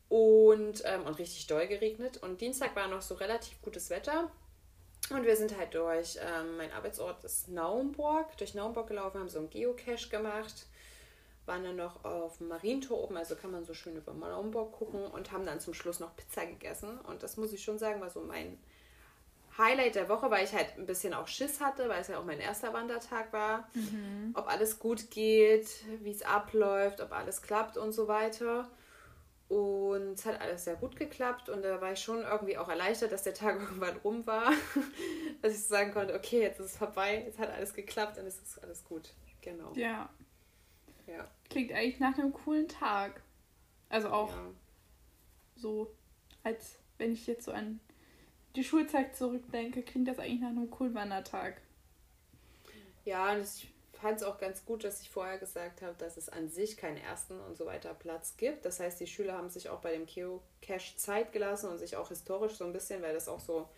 [0.09, 2.19] Und, ähm, und richtig doll geregnet.
[2.19, 4.31] Und Dienstag war noch so relativ gutes Wetter.
[5.11, 9.39] Und wir sind halt durch, ähm, mein Arbeitsort ist Naumburg, durch Naumburg gelaufen, haben so
[9.39, 10.67] einen Geocache gemacht,
[11.47, 15.07] waren dann noch auf dem Marientor oben, also kann man so schön über Naumburg gucken
[15.07, 16.99] und haben dann zum Schluss noch Pizza gegessen.
[17.01, 18.59] Und das muss ich schon sagen, war so mein
[19.57, 22.25] Highlight der Woche, weil ich halt ein bisschen auch Schiss hatte, weil es ja auch
[22.25, 23.69] mein erster Wandertag war.
[23.75, 24.33] Mhm.
[24.35, 25.69] Ob alles gut geht,
[26.03, 28.69] wie es abläuft, ob alles klappt und so weiter.
[29.49, 33.13] Und es hat alles sehr gut geklappt und da war ich schon irgendwie auch erleichtert,
[33.13, 34.53] dass der Tag irgendwann rum war.
[35.43, 38.27] dass ich so sagen konnte, okay, jetzt ist es vorbei, jetzt hat alles geklappt und
[38.27, 39.15] es ist alles gut.
[39.43, 39.73] Genau.
[39.75, 40.11] Ja.
[41.07, 41.31] ja.
[41.49, 43.23] Klingt eigentlich nach einem coolen Tag.
[43.89, 44.51] Also auch ja.
[45.55, 45.95] so,
[46.43, 47.79] als wenn ich jetzt so an
[48.57, 51.61] die Schulzeit zurückdenke, klingt das eigentlich nach einem coolen Wandertag.
[53.05, 53.73] Ja, und ich
[54.07, 56.97] fand es auch ganz gut, dass ich vorher gesagt habe, dass es an sich keinen
[56.97, 58.65] ersten und so weiter Platz gibt.
[58.65, 62.11] Das heißt, die Schüler haben sich auch bei dem Geocache Zeit gelassen und sich auch
[62.11, 63.69] historisch so ein bisschen, weil das auch so,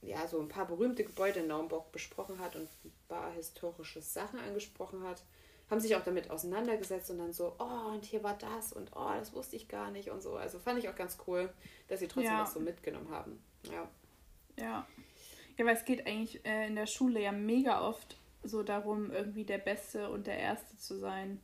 [0.00, 4.38] ja, so ein paar berühmte Gebäude in Naumburg besprochen hat und ein paar historische Sachen
[4.38, 5.24] angesprochen hat,
[5.68, 9.10] haben sich auch damit auseinandergesetzt und dann so, oh, und hier war das und oh,
[9.18, 10.36] das wusste ich gar nicht und so.
[10.36, 11.52] Also fand ich auch ganz cool,
[11.88, 12.42] dass sie trotzdem ja.
[12.42, 13.42] was so mitgenommen haben.
[13.64, 13.88] Ja.
[14.60, 14.86] Ja.
[15.58, 19.44] Ja, weil es geht eigentlich äh, in der Schule ja mega oft so darum, irgendwie
[19.44, 21.40] der Beste und der Erste zu sein.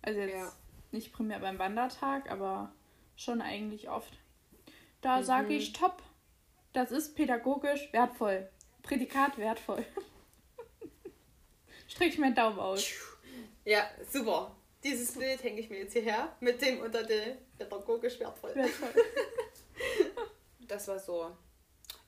[0.00, 0.52] Also jetzt ja.
[0.90, 2.72] nicht primär beim Wandertag, aber
[3.16, 4.12] schon eigentlich oft.
[5.00, 5.24] Da mhm.
[5.24, 6.02] sage ich top.
[6.72, 8.48] Das ist pädagogisch wertvoll.
[8.82, 9.84] Prädikat wertvoll.
[11.88, 12.84] Strich mir Daumen aus.
[13.64, 14.56] Ja, super.
[14.82, 18.54] Dieses Bild hänge ich mir jetzt hierher mit dem unter der pädagogisch wertvoll.
[18.54, 18.94] wertvoll.
[20.66, 21.36] das war so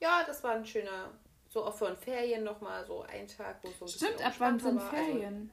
[0.05, 1.13] ja, das war ein schöner,
[1.55, 4.77] so auch für ein Ferien nochmal so ein Tag, wo so Stimmt, ab wann sind
[4.77, 4.93] war.
[4.93, 5.53] Also Ferien?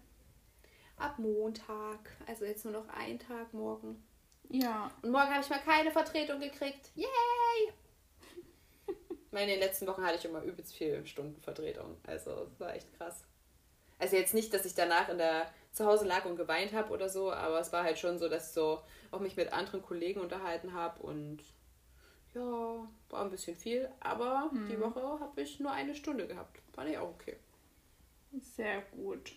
[0.98, 4.04] Also, ab Montag, also jetzt nur noch ein Tag morgen.
[4.50, 4.92] Ja.
[5.04, 6.90] Und morgen habe ich mal keine Vertretung gekriegt.
[6.96, 7.06] Yay!
[9.32, 11.98] in den letzten Wochen hatte ich immer übelst viele Stunden Vertretung.
[12.04, 13.24] Also es war echt krass.
[14.00, 17.10] Also jetzt nicht, dass ich danach in der zu Hause lag und geweint habe oder
[17.10, 20.20] so, aber es war halt schon so, dass ich so auch mich mit anderen Kollegen
[20.20, 21.44] unterhalten habe und
[22.34, 24.68] ja, war ein bisschen viel, aber hm.
[24.68, 26.60] die Woche habe ich nur eine Stunde gehabt.
[26.74, 27.38] Fand ich auch okay.
[28.40, 29.34] Sehr gut.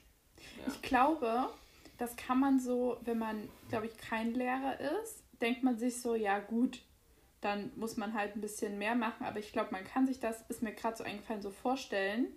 [0.58, 0.68] Ja.
[0.68, 1.48] Ich glaube,
[1.98, 6.14] das kann man so, wenn man, glaube ich, kein Lehrer ist, denkt man sich so,
[6.14, 6.80] ja gut,
[7.40, 9.26] dann muss man halt ein bisschen mehr machen.
[9.26, 12.28] Aber ich glaube, man kann sich das, ist mir gerade so eingefallen, so vorstellen,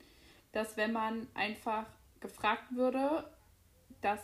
[0.51, 1.85] dass wenn man einfach
[2.19, 3.29] gefragt würde,
[4.01, 4.19] dass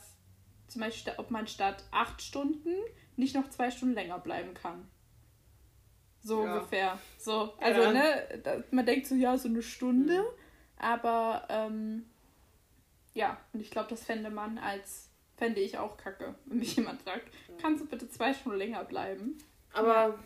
[0.67, 2.75] zum Beispiel, ob man statt acht Stunden
[3.15, 4.89] nicht noch zwei Stunden länger bleiben kann.
[6.23, 6.53] So ja.
[6.53, 6.99] ungefähr.
[7.17, 7.91] So, also, ja.
[7.91, 10.25] ne, man denkt so, ja, so eine Stunde, mhm.
[10.77, 12.05] aber ähm,
[13.13, 17.01] ja, und ich glaube, das fände man als, fände ich auch kacke, wenn mich jemand
[17.01, 17.27] fragt,
[17.61, 19.37] kannst du bitte zwei Stunden länger bleiben?
[19.73, 20.17] Aber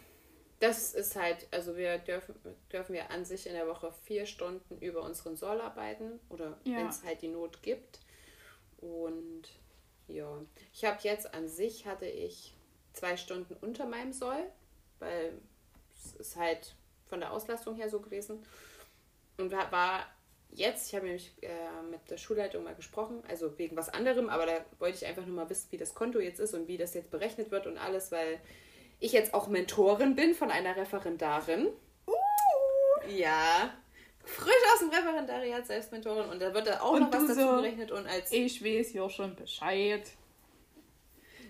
[0.60, 2.36] das ist halt, also wir dürfen,
[2.71, 6.77] dürfen wir an sich in der Woche vier Stunden über unseren Soll arbeiten oder ja.
[6.77, 7.99] wenn es halt die Not gibt.
[8.77, 9.43] Und
[10.07, 10.41] ja,
[10.73, 12.55] ich habe jetzt an sich hatte ich
[12.93, 14.43] zwei Stunden unter meinem Soll,
[14.99, 15.33] weil
[16.13, 18.43] ist halt von der Auslastung her so gewesen.
[19.38, 20.06] Und war
[20.52, 21.50] jetzt, ich habe nämlich äh,
[21.91, 25.36] mit der Schulleitung mal gesprochen, also wegen was anderem, aber da wollte ich einfach nur
[25.36, 28.12] mal wissen, wie das Konto jetzt ist und wie das jetzt berechnet wird und alles,
[28.12, 28.39] weil
[29.00, 31.67] ich jetzt auch Mentorin bin von einer Referendarin.
[32.08, 32.13] Uh.
[33.10, 33.74] Ja.
[34.24, 37.41] Frisch aus dem Referendariat selbst Mentorin und da wird da auch und noch was dazu
[37.41, 38.32] so, berechnet und als.
[38.32, 40.04] Ich weiß ja schon Bescheid.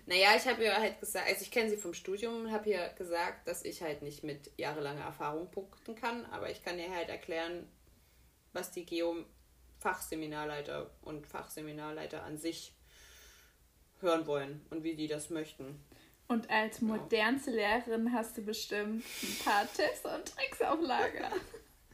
[0.08, 2.88] Naja, ich habe ihr halt gesagt, also ich kenne sie vom Studium und habe ihr
[2.96, 7.10] gesagt, dass ich halt nicht mit jahrelanger Erfahrung punkten kann, aber ich kann ihr halt
[7.10, 7.68] erklären,
[8.54, 12.72] was die Geo-Fachseminarleiter und Fachseminarleiter an sich
[14.00, 15.78] hören wollen und wie die das möchten.
[16.26, 21.32] Und als modernste Lehrerin hast du bestimmt ein paar Tipps und Tricks auf Lager.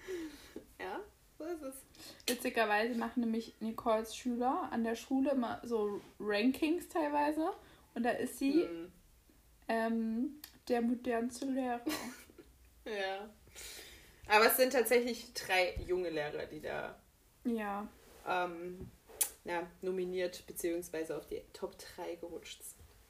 [0.78, 1.00] ja,
[1.36, 1.74] so ist es.
[2.28, 7.50] Witzigerweise machen nämlich Nicoles Schüler an der Schule immer so Rankings teilweise.
[7.94, 8.92] Und da ist sie mhm.
[9.68, 11.80] ähm, der modernste Lehrer.
[12.84, 13.28] ja.
[14.28, 16.98] Aber es sind tatsächlich drei junge Lehrer, die da
[17.44, 17.86] ja.
[18.26, 18.90] ähm,
[19.44, 22.60] ja, nominiert beziehungsweise auf die Top 3 gerutscht.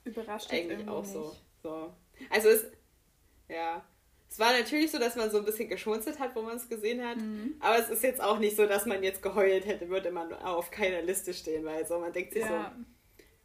[0.05, 1.37] Überrascht eigentlich auch so.
[1.63, 1.95] so.
[2.31, 2.67] Also es,
[3.49, 3.85] ja,
[4.29, 7.07] es war natürlich so, dass man so ein bisschen geschmunzelt hat, wo man es gesehen
[7.07, 7.19] hat.
[7.19, 7.55] Mhm.
[7.61, 10.73] Aber es ist jetzt auch nicht so, dass man jetzt geheult hätte, würde man auf
[10.73, 12.75] keiner Liste stehen, weil so man denkt sich ja.
[12.77, 12.85] so,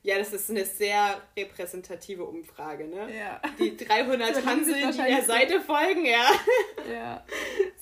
[0.02, 3.14] ja, das ist eine sehr repräsentative Umfrage, ne?
[3.16, 3.42] Ja.
[3.60, 6.32] Die 300 Hansel, die der Seite folgen, ja.
[6.90, 7.26] Ja.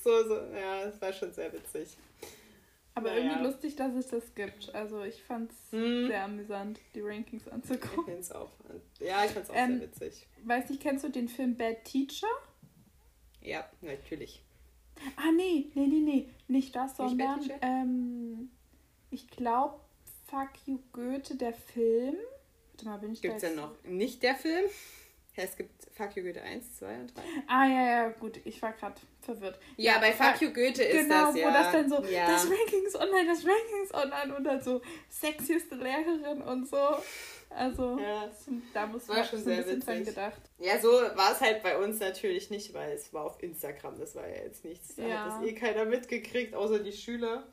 [0.03, 1.95] So, so, ja, das war schon sehr witzig.
[2.95, 3.23] Aber naja.
[3.23, 4.73] irgendwie lustig, dass es das gibt.
[4.73, 6.08] Also ich fand es hm.
[6.08, 7.99] sehr amüsant, die Rankings anzugucken.
[7.99, 8.51] Ich find's auch.
[8.99, 10.27] Ja, ich fand es auch ähm, sehr witzig.
[10.43, 12.27] Weiß nicht, kennst du den Film Bad Teacher?
[13.41, 14.43] Ja, natürlich.
[15.15, 16.30] Ah, nee, nee, nee, nee.
[16.47, 18.49] Nicht das, sondern nicht ähm,
[19.10, 19.80] ich glaube,
[20.30, 22.16] Fuck You Goethe, der Film.
[22.72, 24.66] Warte mal, bin ich Gibt's da denn noch nicht der Film?
[25.36, 27.22] Ja, es gibt Fuck You Goethe 1, 2 und 3.
[27.48, 28.40] Ah, ja, ja, gut.
[28.44, 29.60] Ich war gerade verwirrt.
[29.78, 31.48] Ja, ja, bei Fuck You Goethe ist genau, das, ja.
[31.48, 32.26] Genau, wo das dann so, ja.
[32.26, 36.98] das Rankings online, das Rankings online und dann so sexieste Lehrerin und so.
[37.50, 38.30] Also, ja,
[38.74, 40.42] da muss man schon sehr ein bisschen dran gedacht.
[40.60, 44.16] Ja, so war es halt bei uns natürlich nicht, weil es war auf Instagram, das
[44.16, 44.96] war ja jetzt nichts.
[44.96, 45.20] Da ja.
[45.20, 47.48] hat das eh keiner mitgekriegt, außer die Schüler.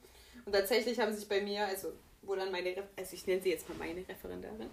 [0.47, 1.93] Und tatsächlich haben sich bei mir, also
[2.27, 4.71] wo dann meine, also ich nenne sie jetzt mal meine Referendarin,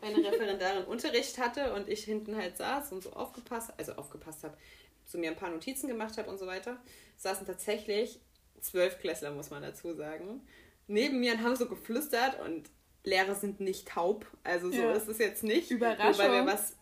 [0.00, 4.56] meine Referendarin Unterricht hatte und ich hinten halt saß und so aufgepasst, also aufgepasst habe,
[5.04, 6.78] zu mir ein paar Notizen gemacht habe und so weiter,
[7.18, 8.20] saßen tatsächlich
[8.60, 10.46] zwölf Klässler, muss man dazu sagen,
[10.86, 12.68] neben mir und haben so geflüstert und
[13.04, 14.92] Lehrer sind nicht taub, also so ja.
[14.92, 15.70] ist es jetzt nicht.
[15.70, 16.10] Überraschung.
[16.10, 16.76] Nur weil wir was,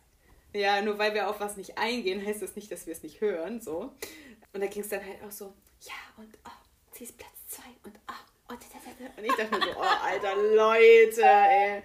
[0.52, 3.20] ja, nur weil wir auf was nicht eingehen, heißt das nicht, dass wir es nicht
[3.22, 3.92] hören, so.
[4.52, 7.70] Und da ging es dann halt auch so, ja und oh, sie ist Platz zwei
[7.84, 11.82] und oh, und ich dachte mir so, oh, alter Leute, ey.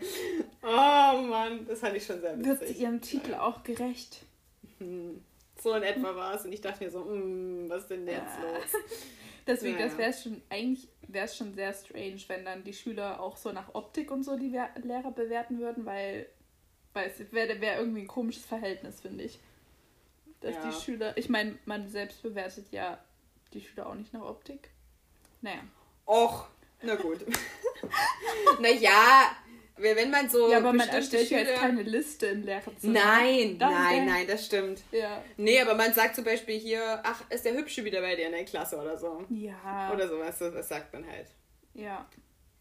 [0.63, 2.59] Oh Mann, das fand ich schon sehr witzig.
[2.59, 3.41] Wird ihrem Titel ja.
[3.41, 4.21] auch gerecht.
[5.61, 6.45] So in etwa war es.
[6.45, 8.51] Und ich dachte mir so, mm, was ist denn jetzt ja.
[8.51, 8.71] los?
[9.47, 9.87] Deswegen, naja.
[9.87, 13.51] das wäre schon, eigentlich wäre es schon sehr strange, wenn dann die Schüler auch so
[13.51, 16.27] nach Optik und so die Lehrer bewerten würden, weil,
[16.93, 19.39] weil es wäre wär irgendwie ein komisches Verhältnis, finde ich.
[20.41, 20.69] Dass ja.
[20.69, 22.99] die Schüler, ich meine, man selbst bewertet ja
[23.53, 24.69] die Schüler auch nicht nach Optik.
[25.41, 25.61] Naja.
[26.05, 26.47] Och,
[26.85, 27.25] na gut.
[28.61, 29.35] naja,
[29.77, 30.49] wenn man so.
[30.49, 32.93] Ja, aber man erstellt ja jetzt keine Liste im Lehrerzimmer.
[32.93, 34.83] Nein, das nein, nein, das stimmt.
[34.91, 35.23] Ja.
[35.37, 38.31] Nee, aber man sagt zum Beispiel hier, ach, ist der Hübsche wieder bei dir in
[38.31, 39.25] der Klasse oder so.
[39.29, 39.91] Ja.
[39.93, 41.27] Oder sowas, das sagt man halt.
[41.73, 42.07] Ja.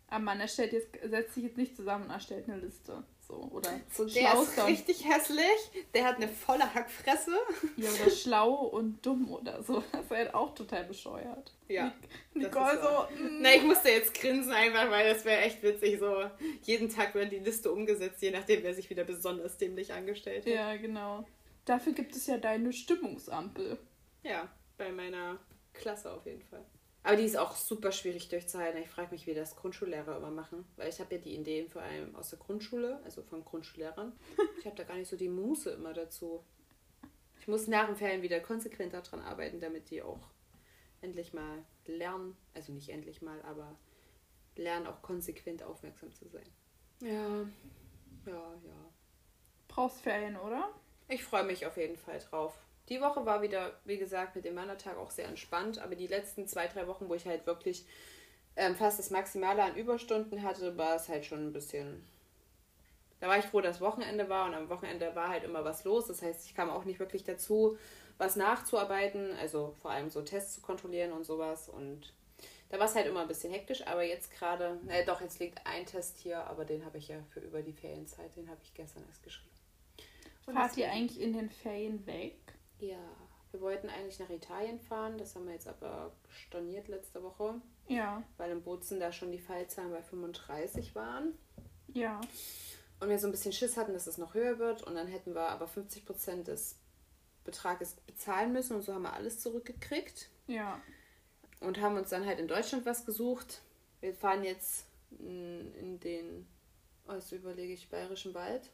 [0.09, 3.05] Aber man erstellt jetzt, setzt sich jetzt nicht zusammen und erstellt eine Liste.
[3.27, 7.33] So, oder so, der ist richtig hässlich, der hat eine volle Hackfresse.
[7.77, 9.83] Ja, oder schlau und dumm oder so.
[9.93, 11.53] Das wäre halt auch total bescheuert.
[11.69, 11.95] Ja.
[12.35, 13.23] Nicole so.
[13.23, 13.41] Mm.
[13.41, 15.99] Na, ich musste jetzt grinsen einfach, weil das wäre echt witzig.
[15.99, 16.25] So,
[16.63, 20.53] jeden Tag wird die Liste umgesetzt, je nachdem, wer sich wieder besonders dämlich angestellt hat.
[20.53, 21.25] Ja, genau.
[21.65, 23.79] Dafür gibt es ja deine Stimmungsampel.
[24.23, 25.39] Ja, bei meiner
[25.73, 26.65] Klasse auf jeden Fall.
[27.05, 28.81] Aber die ist auch super schwierig durchzuhalten.
[28.81, 30.64] Ich frage mich, wie das Grundschullehrer immer machen.
[30.77, 34.12] Weil ich habe ja die Ideen vor allem aus der Grundschule, also von Grundschullehrern.
[34.59, 36.43] Ich habe da gar nicht so die Muße immer dazu.
[37.38, 40.31] Ich muss nach den Ferien wieder konsequent daran arbeiten, damit die auch
[41.03, 42.35] endlich mal lernen.
[42.55, 43.79] Also nicht endlich mal, aber
[44.57, 46.49] lernen auch konsequent aufmerksam zu sein.
[47.03, 47.43] Ja,
[48.25, 48.93] ja, ja.
[49.69, 50.73] Brauchst Ferien, oder?
[51.09, 52.57] Ich freue mich auf jeden Fall drauf.
[52.88, 56.47] Die Woche war wieder, wie gesagt, mit dem Wandertag auch sehr entspannt, aber die letzten
[56.47, 57.87] zwei, drei Wochen, wo ich halt wirklich
[58.57, 62.07] ähm, fast das Maximale an Überstunden hatte, war es halt schon ein bisschen.
[63.20, 66.07] Da war ich froh, dass Wochenende war und am Wochenende war halt immer was los.
[66.09, 67.79] Das heißt, ich kam auch nicht wirklich dazu,
[68.18, 71.70] was nachzuarbeiten, also vor allem so Tests zu kontrollieren und sowas.
[71.70, 72.12] Und
[72.68, 75.66] da war es halt immer ein bisschen hektisch, aber jetzt gerade, äh, doch, jetzt liegt
[75.66, 78.75] ein Test hier, aber den habe ich ja für über die Ferienzeit, den habe ich
[78.75, 79.51] gestern erst geschrieben.
[80.47, 82.37] Und Fahrt ihr eigentlich in den Ferien weg?
[82.88, 83.16] Ja,
[83.51, 87.61] wir wollten eigentlich nach Italien fahren, das haben wir jetzt aber storniert letzte Woche.
[87.87, 88.23] Ja.
[88.37, 91.38] Weil in Bozen da schon die Fallzahlen bei 35 waren.
[91.92, 92.20] Ja.
[93.01, 95.35] Und wir so ein bisschen Schiss hatten, dass es noch höher wird und dann hätten
[95.35, 96.77] wir aber 50 Prozent des
[97.44, 100.29] Betrages bezahlen müssen und so haben wir alles zurückgekriegt.
[100.47, 100.81] Ja.
[101.61, 103.62] Und haben uns dann halt in Deutschland was gesucht.
[104.01, 106.47] Wir fahren jetzt in den,
[107.07, 108.70] also überlege ich, Bayerischen Wald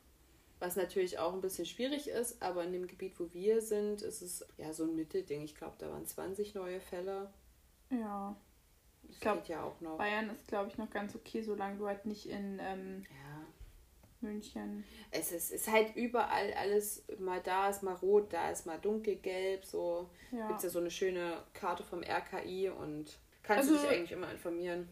[0.61, 4.21] was natürlich auch ein bisschen schwierig ist, aber in dem Gebiet, wo wir sind, ist
[4.21, 5.43] es ja so ein Mittelding.
[5.43, 7.31] Ich glaube, da waren 20 neue Fälle.
[7.89, 8.37] Ja.
[9.03, 9.97] Das ich glaube, ja auch noch.
[9.97, 13.47] Bayern ist, glaube ich, noch ganz okay, solange du halt nicht in ähm, ja.
[14.21, 14.85] München.
[15.11, 19.65] Es ist, ist halt überall alles, mal da ist mal rot, da ist mal dunkelgelb.
[19.65, 20.47] So ja.
[20.47, 24.13] gibt es ja so eine schöne Karte vom RKI und kannst also, du dich eigentlich
[24.13, 24.89] immer informieren.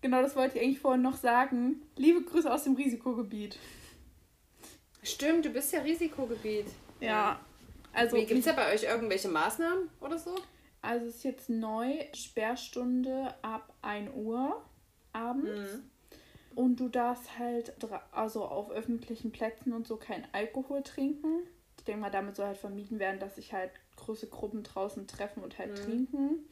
[0.00, 1.82] Genau, das wollte ich eigentlich vorhin noch sagen.
[1.96, 3.58] Liebe Grüße aus dem Risikogebiet.
[5.02, 6.66] Stimmt, du bist ja Risikogebiet.
[7.00, 7.40] Ja.
[7.92, 10.34] Also Gibt es ja bei euch irgendwelche Maßnahmen oder so?
[10.80, 14.62] Also es ist jetzt neu, Sperrstunde ab 1 Uhr
[15.12, 15.74] abends.
[15.74, 15.82] Mhm.
[16.54, 17.74] Und du darfst halt
[18.12, 21.46] also auf öffentlichen Plätzen und so kein Alkohol trinken.
[21.78, 25.42] Ich denke mal, damit soll halt vermieden werden, dass sich halt große Gruppen draußen treffen
[25.42, 25.84] und halt mhm.
[25.84, 26.48] trinken.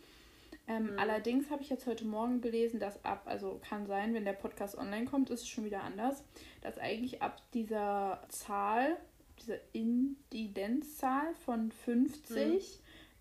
[0.71, 0.99] Ähm, mhm.
[1.01, 4.79] Allerdings habe ich jetzt heute Morgen gelesen, dass ab, also kann sein, wenn der Podcast
[4.79, 6.23] online kommt, ist es schon wieder anders,
[6.61, 8.97] dass eigentlich ab dieser Zahl,
[9.41, 12.61] dieser Inzidenzzahl von 50 mhm.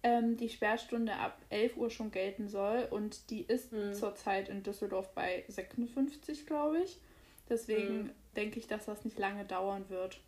[0.03, 3.93] ähm, die Sperrstunde ab 11 Uhr schon gelten soll und die ist mhm.
[3.93, 6.99] zurzeit in Düsseldorf bei 56, glaube ich.
[7.49, 8.09] Deswegen mhm.
[8.35, 10.19] denke ich, dass das nicht lange dauern wird.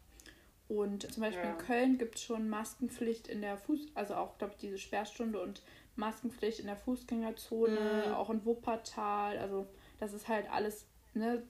[0.67, 1.51] Und zum Beispiel ja.
[1.51, 5.39] in Köln gibt es schon Maskenpflicht in der Fuß, also auch, glaube ich, diese Sperrstunde
[5.39, 5.61] und
[5.95, 8.13] Maskenpflicht in der Fußgängerzone, mhm.
[8.13, 9.37] auch in Wuppertal.
[9.37, 9.67] Also
[9.99, 11.43] das ist halt alles, ne,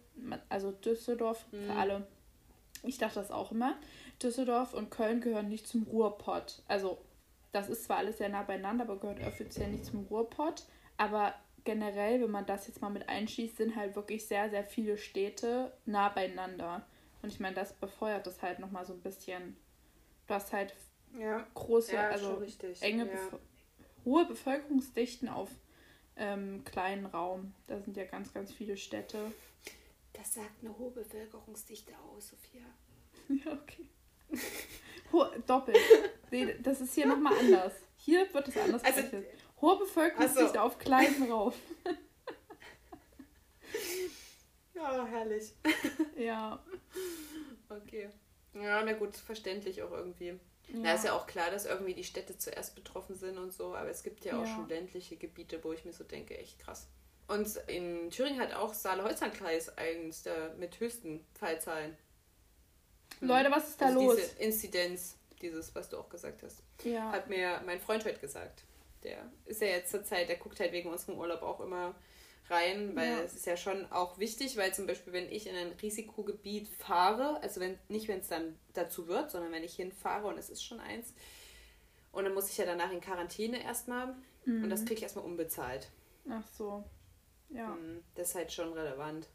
[0.50, 1.66] also Düsseldorf mhm.
[1.66, 2.08] für alle.
[2.84, 3.76] Ich dachte das auch immer.
[4.22, 6.64] Düsseldorf und Köln gehören nicht zum Ruhrpott.
[6.68, 7.00] Also
[7.52, 10.64] das ist zwar alles sehr nah beieinander, aber gehört offiziell nicht zum Ruhrpott.
[10.98, 14.98] Aber generell, wenn man das jetzt mal mit einschließt, sind halt wirklich sehr, sehr viele
[14.98, 16.86] Städte nah beieinander.
[17.22, 19.56] Und ich meine, das befeuert das halt nochmal so ein bisschen.
[20.28, 20.74] Du hast halt
[21.20, 21.46] ja.
[21.54, 22.42] große, ja, also
[22.82, 23.40] enge, ja.
[24.06, 25.50] Hohe Bevölkerungsdichten auf
[26.16, 27.54] ähm, kleinen Raum.
[27.68, 29.32] Da sind ja ganz, ganz viele Städte.
[30.14, 32.66] Das sagt eine hohe Bevölkerungsdichte aus, Sophia.
[33.46, 33.88] Ja, okay.
[35.46, 35.78] Doppelt.
[36.32, 37.74] Nee, das ist hier nochmal anders.
[37.98, 39.02] Hier wird es anders also,
[39.62, 40.60] Hohe Bevölkerungsdichte so.
[40.60, 41.54] auf kleinen Raum.
[44.74, 45.54] ja, herrlich.
[46.18, 46.64] Ja.
[47.70, 48.10] Okay.
[48.54, 50.38] Ja, na gut, verständlich auch irgendwie.
[50.72, 50.80] Ja.
[50.80, 53.90] Na, ist ja auch klar, dass irgendwie die Städte zuerst betroffen sind und so, aber
[53.90, 54.56] es gibt ja auch ja.
[54.56, 56.88] schon ländliche Gebiete, wo ich mir so denke, echt krass.
[57.28, 61.98] Und in Thüringen hat auch Saale-Holstein-Kreis eins der mit höchsten Fallzahlen.
[63.20, 63.28] Hm.
[63.28, 64.16] Leute, was ist da also los?
[64.16, 67.12] Diese Inzidenz, dieses, was du auch gesagt hast, ja.
[67.12, 68.64] hat mir mein Freund heute gesagt.
[69.04, 71.96] Der ist ja jetzt zur Zeit, der guckt halt wegen unserem Urlaub auch immer
[72.52, 73.20] rein, weil ja.
[73.22, 77.42] es ist ja schon auch wichtig, weil zum Beispiel, wenn ich in ein Risikogebiet fahre,
[77.42, 80.64] also wenn nicht, wenn es dann dazu wird, sondern wenn ich hinfahre und es ist
[80.64, 81.14] schon eins,
[82.12, 84.64] und dann muss ich ja danach in Quarantäne erstmal mhm.
[84.64, 84.86] und das mhm.
[84.86, 85.90] kriege ich erstmal unbezahlt.
[86.30, 86.84] Ach so.
[87.50, 87.70] Ja.
[87.70, 89.28] Mhm, das ist halt schon relevant.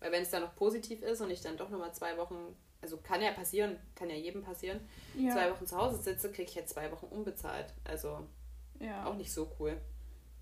[0.00, 2.96] Weil wenn es dann noch positiv ist und ich dann doch nochmal zwei Wochen, also
[2.96, 4.80] kann ja passieren, kann ja jedem passieren,
[5.16, 5.32] ja.
[5.32, 7.72] zwei Wochen zu Hause sitze, kriege ich jetzt zwei Wochen unbezahlt.
[7.84, 8.26] Also
[8.80, 9.06] ja.
[9.06, 9.80] auch nicht so cool.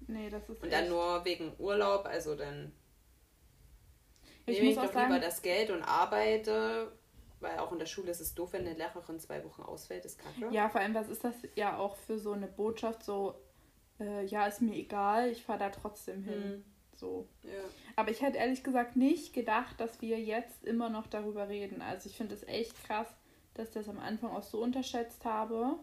[0.06, 0.62] Nee, das ist.
[0.62, 2.72] Und dann nur wegen Urlaub, also dann
[4.46, 6.92] ich nehme ich doch sagen, lieber das Geld und arbeite,
[7.40, 10.18] weil auch in der Schule ist es doof, wenn eine Lehrerin zwei Wochen ausfällt, ist
[10.18, 10.52] kacke.
[10.52, 13.34] Ja, vor allem, was ist das ja auch für so eine Botschaft, so,
[13.98, 16.48] äh, ja, ist mir egal, ich fahre da trotzdem hin.
[16.48, 16.64] Mhm.
[16.96, 17.28] So.
[17.42, 17.62] Ja.
[17.96, 21.80] Aber ich hätte ehrlich gesagt nicht gedacht, dass wir jetzt immer noch darüber reden.
[21.80, 23.08] Also ich finde es echt krass,
[23.54, 25.76] dass ich das am Anfang auch so unterschätzt habe.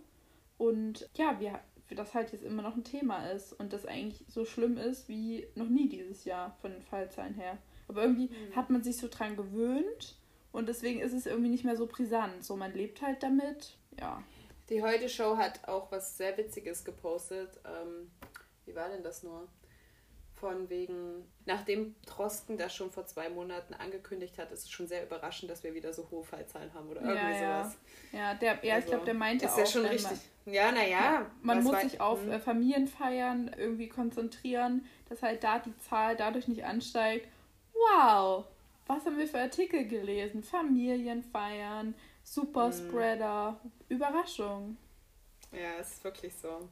[0.59, 1.59] Und ja, wir
[1.95, 5.47] das halt jetzt immer noch ein Thema ist und das eigentlich so schlimm ist wie
[5.55, 7.57] noch nie dieses Jahr von den Fallzahlen her.
[7.87, 8.55] Aber irgendwie mhm.
[8.55, 10.15] hat man sich so dran gewöhnt
[10.51, 12.43] und deswegen ist es irgendwie nicht mehr so brisant.
[12.43, 14.23] So, man lebt halt damit, ja.
[14.69, 17.57] Die Heute-Show hat auch was sehr Witziges gepostet.
[17.63, 18.11] Ähm,
[18.65, 19.47] wie war denn das nur?
[20.39, 25.03] Von wegen, nachdem Drosten das schon vor zwei Monaten angekündigt hat, ist es schon sehr
[25.03, 27.63] überraschend, dass wir wieder so hohe Fallzahlen haben oder irgendwie ja, ja.
[27.63, 27.77] sowas.
[28.11, 29.57] Ja, der, ja also, ich glaube, der meinte ist auch.
[29.57, 30.19] Ist ja schon richtig.
[30.45, 30.87] Ja, naja.
[30.89, 32.39] Ja, man muss sich auf hm.
[32.39, 37.27] Familienfeiern irgendwie konzentrieren, dass halt da die Zahl dadurch nicht ansteigt.
[37.73, 38.45] Wow,
[38.85, 40.43] was haben wir für Artikel gelesen?
[40.43, 43.71] Familienfeiern, Superspreader, hm.
[43.89, 44.77] Überraschung.
[45.51, 46.69] Ja, ist wirklich so.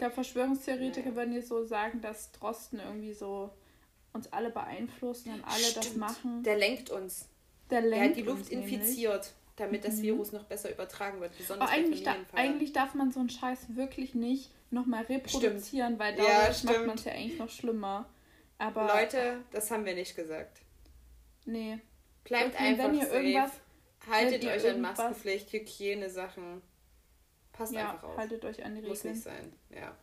[0.00, 3.50] Glaube, Verschwörungstheoretiker würden jetzt so sagen, dass Drosten irgendwie so
[4.14, 5.76] uns alle beeinflussen und alle Stimmt.
[5.76, 6.42] das machen.
[6.42, 7.28] Der lenkt uns.
[7.68, 9.34] Der lenkt Der hat die Luft infiziert.
[9.56, 10.02] Damit das mhm.
[10.02, 11.36] Virus noch besser übertragen wird.
[11.36, 15.98] Besonders Aber eigentlich, da, eigentlich darf man so einen Scheiß wirklich nicht nochmal reproduzieren, stimmt.
[15.98, 18.08] weil dadurch ja, macht man es ja eigentlich noch schlimmer.
[18.56, 20.62] Aber Leute, das haben wir nicht gesagt.
[21.44, 21.78] Nee.
[22.24, 23.16] Bleibt okay, einfach wenn ihr safe.
[23.16, 23.50] Irgendwas,
[24.08, 26.62] Haltet euch an Maskenpflicht, Hygiene-Sachen.
[27.60, 28.16] Passt ja, einfach auf.
[28.16, 28.88] haltet euch an die Regeln.
[28.88, 29.94] Muss nicht sein, ja.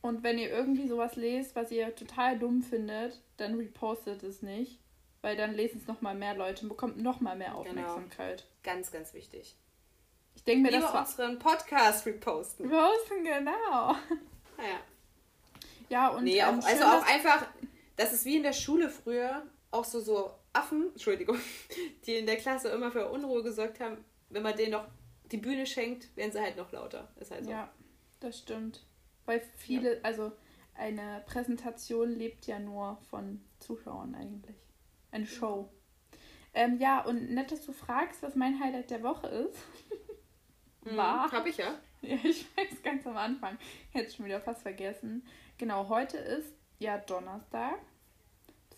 [0.00, 4.80] Und wenn ihr irgendwie sowas lest, was ihr total dumm findet, dann repostet es nicht.
[5.20, 7.60] Weil dann lesen es nochmal mehr Leute und bekommt nochmal mehr genau.
[7.60, 8.46] Aufmerksamkeit.
[8.62, 8.76] Genau.
[8.76, 9.56] Ganz, ganz wichtig.
[10.36, 11.00] Ich denke mir, Lieber das war...
[11.06, 12.64] unseren Podcast reposten.
[12.66, 13.96] Reposten, genau.
[14.56, 14.80] Naja.
[15.90, 16.24] Ja, und...
[16.24, 17.46] Nee, ähm, auch, also auch einfach,
[17.96, 21.38] das ist wie in der Schule früher, auch so, so Affen, Entschuldigung,
[22.06, 24.02] die in der Klasse immer für Unruhe gesorgt haben.
[24.30, 24.86] Wenn man denen noch
[25.32, 27.08] die Bühne schenkt, werden sie halt noch lauter.
[27.16, 27.50] Ist halt so.
[27.50, 27.70] Ja,
[28.20, 28.84] das stimmt.
[29.24, 30.00] Weil viele, ja.
[30.02, 30.32] also
[30.74, 34.56] eine Präsentation lebt ja nur von Zuschauern eigentlich.
[35.10, 35.70] Eine Show.
[36.54, 39.58] Ähm, ja, und nett, dass du fragst, was mein Highlight der Woche ist.
[40.84, 41.30] Mhm, War.
[41.30, 41.74] Hab ich ja.
[42.02, 43.58] Ja, ich weiß ganz am Anfang.
[43.88, 45.26] Ich hätte schon wieder fast vergessen.
[45.58, 47.78] Genau, heute ist ja Donnerstag.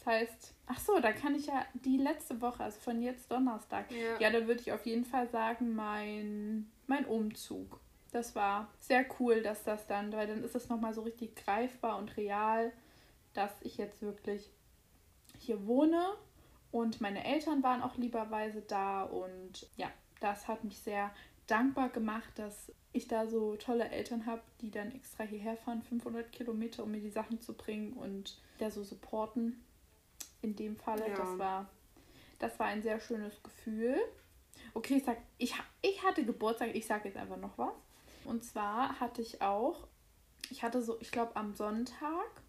[0.08, 3.90] Das heißt, ach so, da kann ich ja die letzte Woche, also von jetzt Donnerstag,
[3.90, 7.78] ja, ja da würde ich auf jeden Fall sagen, mein, mein Umzug.
[8.10, 11.98] Das war sehr cool, dass das dann, weil dann ist es nochmal so richtig greifbar
[11.98, 12.72] und real,
[13.34, 14.48] dass ich jetzt wirklich
[15.36, 16.02] hier wohne
[16.70, 19.90] und meine Eltern waren auch lieberweise da und ja,
[20.20, 21.10] das hat mich sehr
[21.48, 26.32] dankbar gemacht, dass ich da so tolle Eltern habe, die dann extra hierher fahren, 500
[26.32, 29.62] Kilometer, um mir die Sachen zu bringen und da so supporten.
[30.42, 31.16] In dem Falle, ja.
[31.16, 31.68] das war,
[32.38, 33.96] das war ein sehr schönes Gefühl.
[34.74, 37.74] Okay, ich sag, ich, ich hatte Geburtstag, ich sage jetzt einfach noch was.
[38.24, 39.86] Und zwar hatte ich auch,
[40.50, 42.42] ich hatte so, ich glaube am Sonntag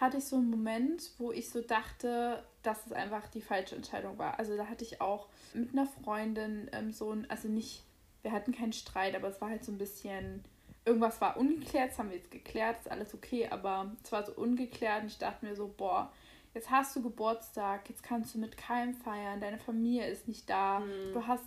[0.00, 4.16] hatte ich so einen Moment, wo ich so dachte, dass es einfach die falsche Entscheidung
[4.18, 4.38] war.
[4.38, 7.82] Also da hatte ich auch mit einer Freundin ähm, so ein, also nicht,
[8.22, 10.44] wir hatten keinen Streit, aber es war halt so ein bisschen,
[10.84, 14.32] irgendwas war ungeklärt, das haben wir jetzt geklärt, ist alles okay, aber es war so
[14.32, 16.12] ungeklärt und ich dachte mir so, boah,
[16.54, 20.80] jetzt hast du Geburtstag, jetzt kannst du mit keinem feiern, deine Familie ist nicht da,
[20.80, 21.12] mhm.
[21.12, 21.44] du hast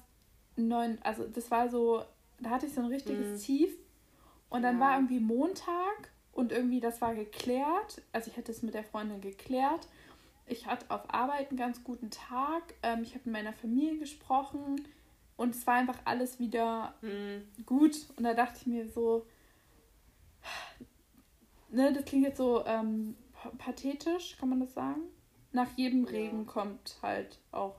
[0.55, 2.03] neun, also das war so,
[2.39, 3.43] da hatte ich so ein richtiges mhm.
[3.43, 3.77] Tief
[4.49, 4.81] und dann ja.
[4.81, 8.01] war irgendwie Montag und irgendwie, das war geklärt.
[8.11, 9.87] Also ich hatte es mit der Freundin geklärt.
[10.45, 12.73] Ich hatte auf Arbeit einen ganz guten Tag.
[12.83, 14.81] Ähm, ich habe mit meiner Familie gesprochen.
[15.37, 17.47] Und es war einfach alles wieder mhm.
[17.65, 17.95] gut.
[18.15, 19.25] Und da dachte ich mir so,
[21.69, 23.15] ne, das klingt jetzt so ähm,
[23.57, 25.01] pathetisch, kann man das sagen?
[25.51, 26.11] Nach jedem ja.
[26.11, 27.75] Regen kommt halt auch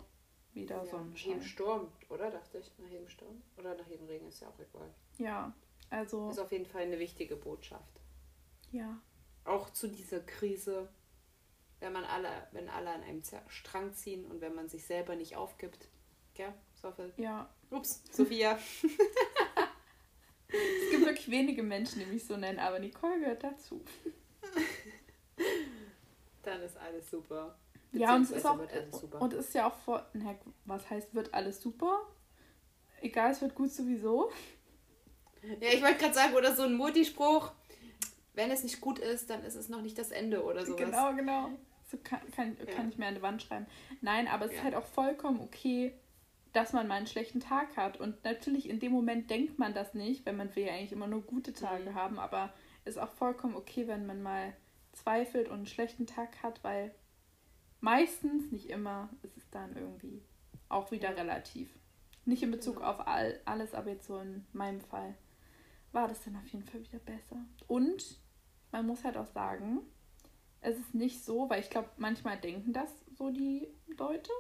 [0.53, 1.31] wieder ja, Sonnenschein.
[1.31, 2.31] Nach jedem Sturm, oder?
[2.31, 3.43] Dachte ich, nach jedem Sturm.
[3.57, 4.93] Oder nach jedem Regen ist ja auch egal.
[5.19, 5.53] Ja,
[5.91, 6.31] also.
[6.31, 8.01] Ist auf jeden Fall eine wichtige Botschaft.
[8.71, 9.01] Ja.
[9.45, 10.89] Auch zu dieser Krise,
[11.81, 15.37] wenn man alle, wenn alle an einem Strang ziehen und wenn man sich selber nicht
[15.37, 15.89] aufgibt.
[16.35, 17.13] Gell, Sophie?
[17.17, 17.49] Ja.
[17.71, 18.59] Ups, Sophia.
[20.49, 23.83] es gibt wirklich wenige Menschen, die mich so nennen, aber Nicole gehört dazu.
[26.93, 27.57] Alles super.
[27.93, 28.59] Ja, und es ist auch
[29.21, 30.35] und es ist ja auch vor, na,
[30.65, 32.01] was heißt wird alles super?
[33.01, 34.31] Egal, es wird gut sowieso.
[35.43, 37.53] Ja, ich wollte gerade sagen, oder so ein Multispruch,
[38.35, 40.81] wenn es nicht gut ist, dann ist es noch nicht das Ende oder sowas.
[40.81, 41.51] Genau, genau.
[41.91, 42.73] So kann, kann, ja.
[42.73, 43.67] kann ich mir an die Wand schreiben.
[44.01, 44.59] Nein, aber es ja.
[44.59, 45.93] ist halt auch vollkommen okay,
[46.53, 47.99] dass man mal einen schlechten Tag hat.
[47.99, 51.09] Und natürlich in dem Moment denkt man das nicht, weil man will ja eigentlich immer
[51.09, 51.95] nur gute Tage mhm.
[51.95, 54.55] haben, aber es ist auch vollkommen okay, wenn man mal
[54.93, 56.95] zweifelt und einen schlechten Tag hat, weil
[57.81, 60.23] meistens, nicht immer, ist es dann irgendwie
[60.69, 61.69] auch wieder relativ.
[62.25, 62.89] Nicht in Bezug genau.
[62.89, 65.15] auf all, alles, aber jetzt so in meinem Fall
[65.93, 67.45] war das dann auf jeden Fall wieder besser.
[67.67, 68.19] Und
[68.71, 69.81] man muss halt auch sagen,
[70.61, 73.69] es ist nicht so, weil ich glaube, manchmal denken das so die
[73.99, 74.31] Leute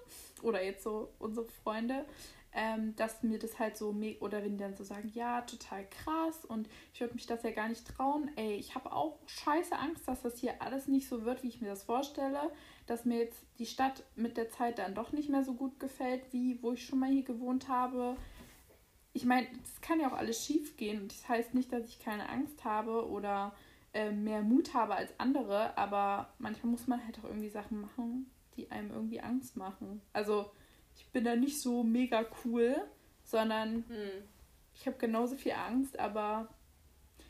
[0.42, 2.06] oder jetzt so unsere Freunde,
[2.54, 6.44] ähm, dass mir das halt so oder wenn die dann so sagen, ja, total krass
[6.44, 8.30] und ich würde mich das ja gar nicht trauen.
[8.36, 11.60] Ey, ich habe auch scheiße Angst, dass das hier alles nicht so wird, wie ich
[11.60, 12.50] mir das vorstelle,
[12.86, 16.32] dass mir jetzt die Stadt mit der Zeit dann doch nicht mehr so gut gefällt,
[16.32, 18.16] wie wo ich schon mal hier gewohnt habe.
[19.14, 21.08] Ich meine, das kann ja auch alles schief gehen.
[21.08, 23.54] Das heißt nicht, dass ich keine Angst habe oder
[23.94, 28.30] äh, mehr Mut habe als andere, aber manchmal muss man halt auch irgendwie Sachen machen,
[28.56, 30.00] die einem irgendwie Angst machen.
[30.12, 30.50] Also
[30.96, 32.76] ich bin da nicht so mega cool,
[33.24, 34.22] sondern hm.
[34.74, 36.48] ich habe genauso viel Angst, aber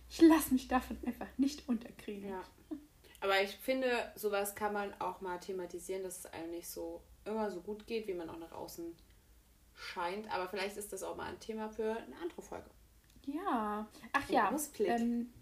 [0.08, 2.28] ich lasse mich davon einfach nicht unterkriegen.
[2.28, 2.42] Ja.
[3.20, 7.50] Aber ich finde, sowas kann man auch mal thematisieren, dass es einem nicht so immer
[7.50, 8.94] so gut geht, wie man auch nach außen
[9.74, 10.30] scheint.
[10.32, 12.68] Aber vielleicht ist das auch mal ein Thema für eine andere Folge.
[13.26, 13.88] Ja.
[14.12, 14.52] Ach ja.
[14.80, 15.32] Ähm,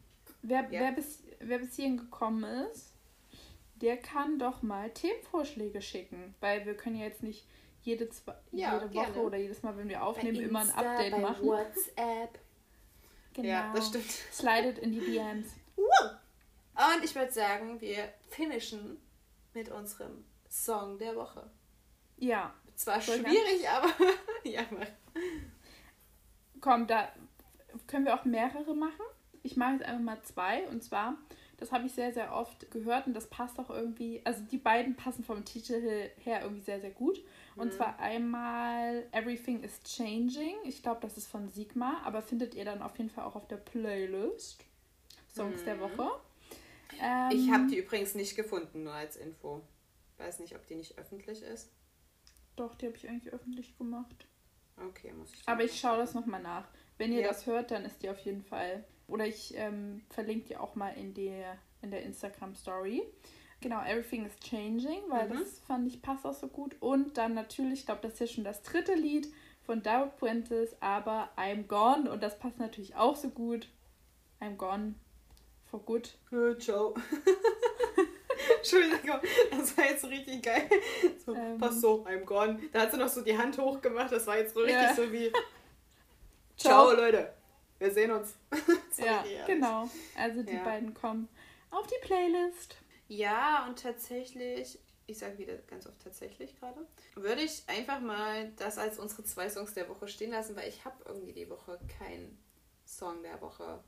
[0.43, 0.81] wer, ja.
[0.81, 2.93] Wer, bis, wer bis hierhin gekommen ist,
[3.77, 6.35] der kann doch mal Themenvorschläge schicken.
[6.41, 7.47] Weil wir können ja jetzt nicht
[7.83, 11.19] jede, zwei, ja, jede Woche oder jedes Mal, wenn wir aufnehmen, Insta, immer ein Update
[11.19, 11.47] machen.
[11.47, 12.39] WhatsApp.
[13.33, 13.49] Genau.
[13.49, 14.11] Ja, das stimmt.
[14.33, 15.49] Slidet in die DMs.
[15.77, 18.99] Und ich würde sagen, wir finishen
[19.55, 21.51] mit unserem Song der Woche.
[22.17, 22.55] Ja.
[22.75, 23.89] Zwar schwierig, aber
[24.45, 24.87] ja, mach.
[26.61, 27.13] Komm, da
[27.87, 29.05] können wir auch mehrere machen.
[29.43, 30.67] Ich mache jetzt einfach mal zwei.
[30.69, 31.17] Und zwar,
[31.59, 34.23] das habe ich sehr, sehr oft gehört und das passt auch irgendwie.
[34.25, 37.23] Also die beiden passen vom Titel her irgendwie sehr, sehr gut.
[37.57, 37.73] Und mhm.
[37.73, 40.57] zwar einmal Everything is Changing.
[40.65, 43.49] Ich glaube, das ist von Sigma, aber findet ihr dann auf jeden Fall auch auf
[43.49, 44.65] der Playlist.
[45.35, 45.65] Songs mhm.
[45.65, 46.11] der Woche.
[47.01, 49.63] Ähm, ich habe die übrigens nicht gefunden, nur als Info.
[50.19, 51.71] Weiß nicht, ob die nicht öffentlich ist.
[52.57, 54.27] Doch, die habe ich eigentlich öffentlich gemacht.
[54.77, 55.43] Okay, muss ich.
[55.47, 56.69] Aber ich schaue das nochmal nach.
[56.99, 57.29] Wenn ihr ja.
[57.29, 58.85] das hört, dann ist die auf jeden Fall.
[59.07, 63.03] Oder ich ähm, verlinke die auch mal in der, in der Instagram Story.
[63.61, 65.41] Genau, Everything is Changing, weil mhm.
[65.41, 66.77] das fand ich passt auch so gut.
[66.81, 69.29] Und dann natürlich, ich glaube, das ist ja schon das dritte Lied
[69.65, 72.11] von David Puentes, aber I'm Gone.
[72.11, 73.69] Und das passt natürlich auch so gut.
[74.41, 74.95] I'm Gone
[75.71, 76.17] for good.
[76.31, 76.95] Good, ciao.
[78.57, 80.69] Entschuldigung, das war jetzt so richtig geil.
[81.25, 82.59] So, ähm, pass so, I'm gone.
[82.73, 84.95] Da hat sie noch so die Hand hochgemacht, das war jetzt so richtig yeah.
[84.95, 85.31] so wie
[86.57, 87.33] Ciao, Ciao Leute.
[87.79, 88.35] Wir sehen uns.
[88.99, 89.89] ja, genau.
[90.17, 90.63] Also die ja.
[90.63, 91.29] beiden kommen
[91.71, 92.77] auf die Playlist.
[93.11, 96.87] Ja, und tatsächlich, ich sage wieder ganz oft tatsächlich gerade,
[97.17, 100.85] würde ich einfach mal das als unsere zwei Songs der Woche stehen lassen, weil ich
[100.85, 102.39] habe irgendwie die Woche keinen
[102.87, 103.83] Song der Woche.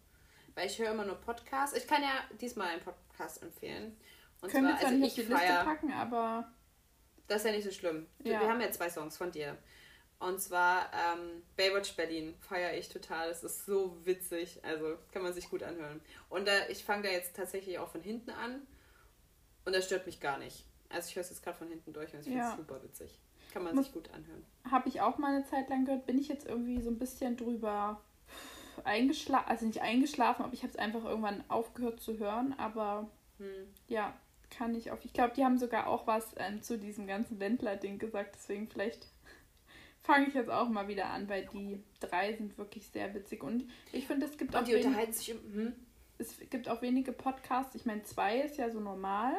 [0.56, 1.76] Weil ich höre immer nur Podcasts.
[1.76, 3.96] Ich kann ja diesmal einen Podcast empfehlen.
[4.40, 6.52] Und Können zwar, wir also nicht ich die Liste packen, aber...
[7.28, 8.08] Das ist ja nicht so schlimm.
[8.24, 8.40] Ja.
[8.40, 9.56] Wir haben ja zwei Songs von dir.
[10.18, 13.30] Und zwar ähm, Baywatch Berlin feiere ich total.
[13.30, 14.58] Es ist so witzig.
[14.64, 16.00] Also kann man sich gut anhören.
[16.28, 18.66] Und äh, ich fange da jetzt tatsächlich auch von hinten an.
[19.64, 20.64] Und das stört mich gar nicht.
[20.88, 23.18] Also ich höre es jetzt gerade von hinten durch und ich finde es super witzig.
[23.52, 24.44] Kann man Muss, sich gut anhören.
[24.70, 26.06] Habe ich auch mal eine Zeit lang gehört.
[26.06, 28.00] Bin ich jetzt irgendwie so ein bisschen drüber
[28.84, 29.48] eingeschlafen.
[29.48, 32.54] Also nicht eingeschlafen, aber ich habe es einfach irgendwann aufgehört zu hören.
[32.58, 33.68] Aber hm.
[33.88, 34.14] ja,
[34.50, 35.04] kann ich auf.
[35.04, 38.36] Ich glaube, die haben sogar auch was ähm, zu diesem ganzen Wendler-Ding gesagt.
[38.36, 39.06] Deswegen vielleicht
[40.02, 43.42] fange ich jetzt auch mal wieder an, weil die drei sind wirklich sehr witzig.
[43.42, 44.64] Und ich finde, es gibt und auch.
[44.64, 45.28] Die unterhalten sich.
[45.28, 45.74] Hm?
[46.22, 47.74] Es gibt auch wenige Podcasts.
[47.74, 49.34] Ich meine, zwei ist ja so normal.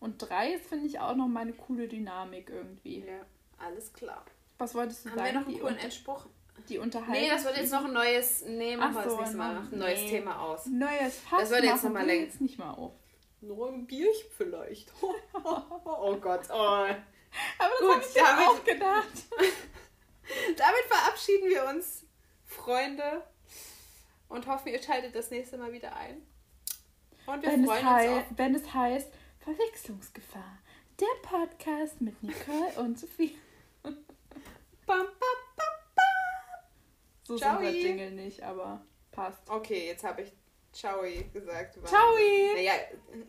[0.00, 3.00] Und drei ist, finde ich, auch noch mal eine coole Dynamik irgendwie.
[3.00, 3.24] Ja,
[3.58, 4.24] alles klar.
[4.58, 5.28] Was wolltest du Haben sagen?
[5.28, 6.26] Haben wir noch einen coolen Endspruch?
[6.68, 7.12] Die unterhalten.
[7.12, 8.44] Nee, das wird jetzt noch ein neues.
[8.46, 10.10] Nee, machen wir so, das nächste Mal ein neues nee.
[10.10, 10.66] Thema aus.
[10.66, 12.24] Neues Fass Das wird jetzt nochmal länger.
[12.24, 12.92] jetzt nicht mal auf.
[13.40, 14.92] Nur ein Bierchen vielleicht.
[15.02, 16.48] oh Gott.
[16.50, 16.54] Oh.
[16.54, 19.26] Aber das habe ich damit, auch gedacht.
[20.56, 22.04] damit verabschieden wir uns,
[22.44, 23.22] Freunde.
[24.28, 26.22] Und hoffen, ihr schaltet das nächste Mal wieder ein.
[27.26, 28.24] Und wir wenn freuen uns auf...
[28.36, 30.58] Wenn es heißt Verwechslungsgefahr.
[30.98, 33.36] Der Podcast mit Nicole und Sophie.
[33.82, 33.94] bam,
[34.86, 36.04] bam, bam, bam.
[37.22, 37.60] So Ciao.
[37.60, 39.48] sind wir Jingle nicht, aber passt.
[39.48, 40.32] Okay, jetzt habe ich
[40.76, 41.00] Ciao
[41.32, 41.78] gesagt.
[41.86, 42.14] Ciao!
[42.54, 42.74] Naja,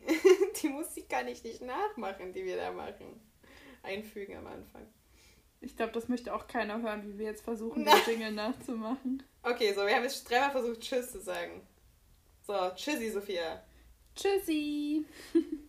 [0.62, 3.22] die Musik kann ich nicht nachmachen, die wir da machen.
[3.84, 4.86] Einfügen am Anfang.
[5.60, 9.24] Ich glaube, das möchte auch keiner hören, wie wir jetzt versuchen, den Jingle nachzumachen.
[9.43, 11.62] Okay, so, wir haben jetzt dreimal versucht, Tschüss zu sagen.
[12.45, 13.64] So, Tschüssi, Sophia.
[14.16, 15.05] Tschüssi.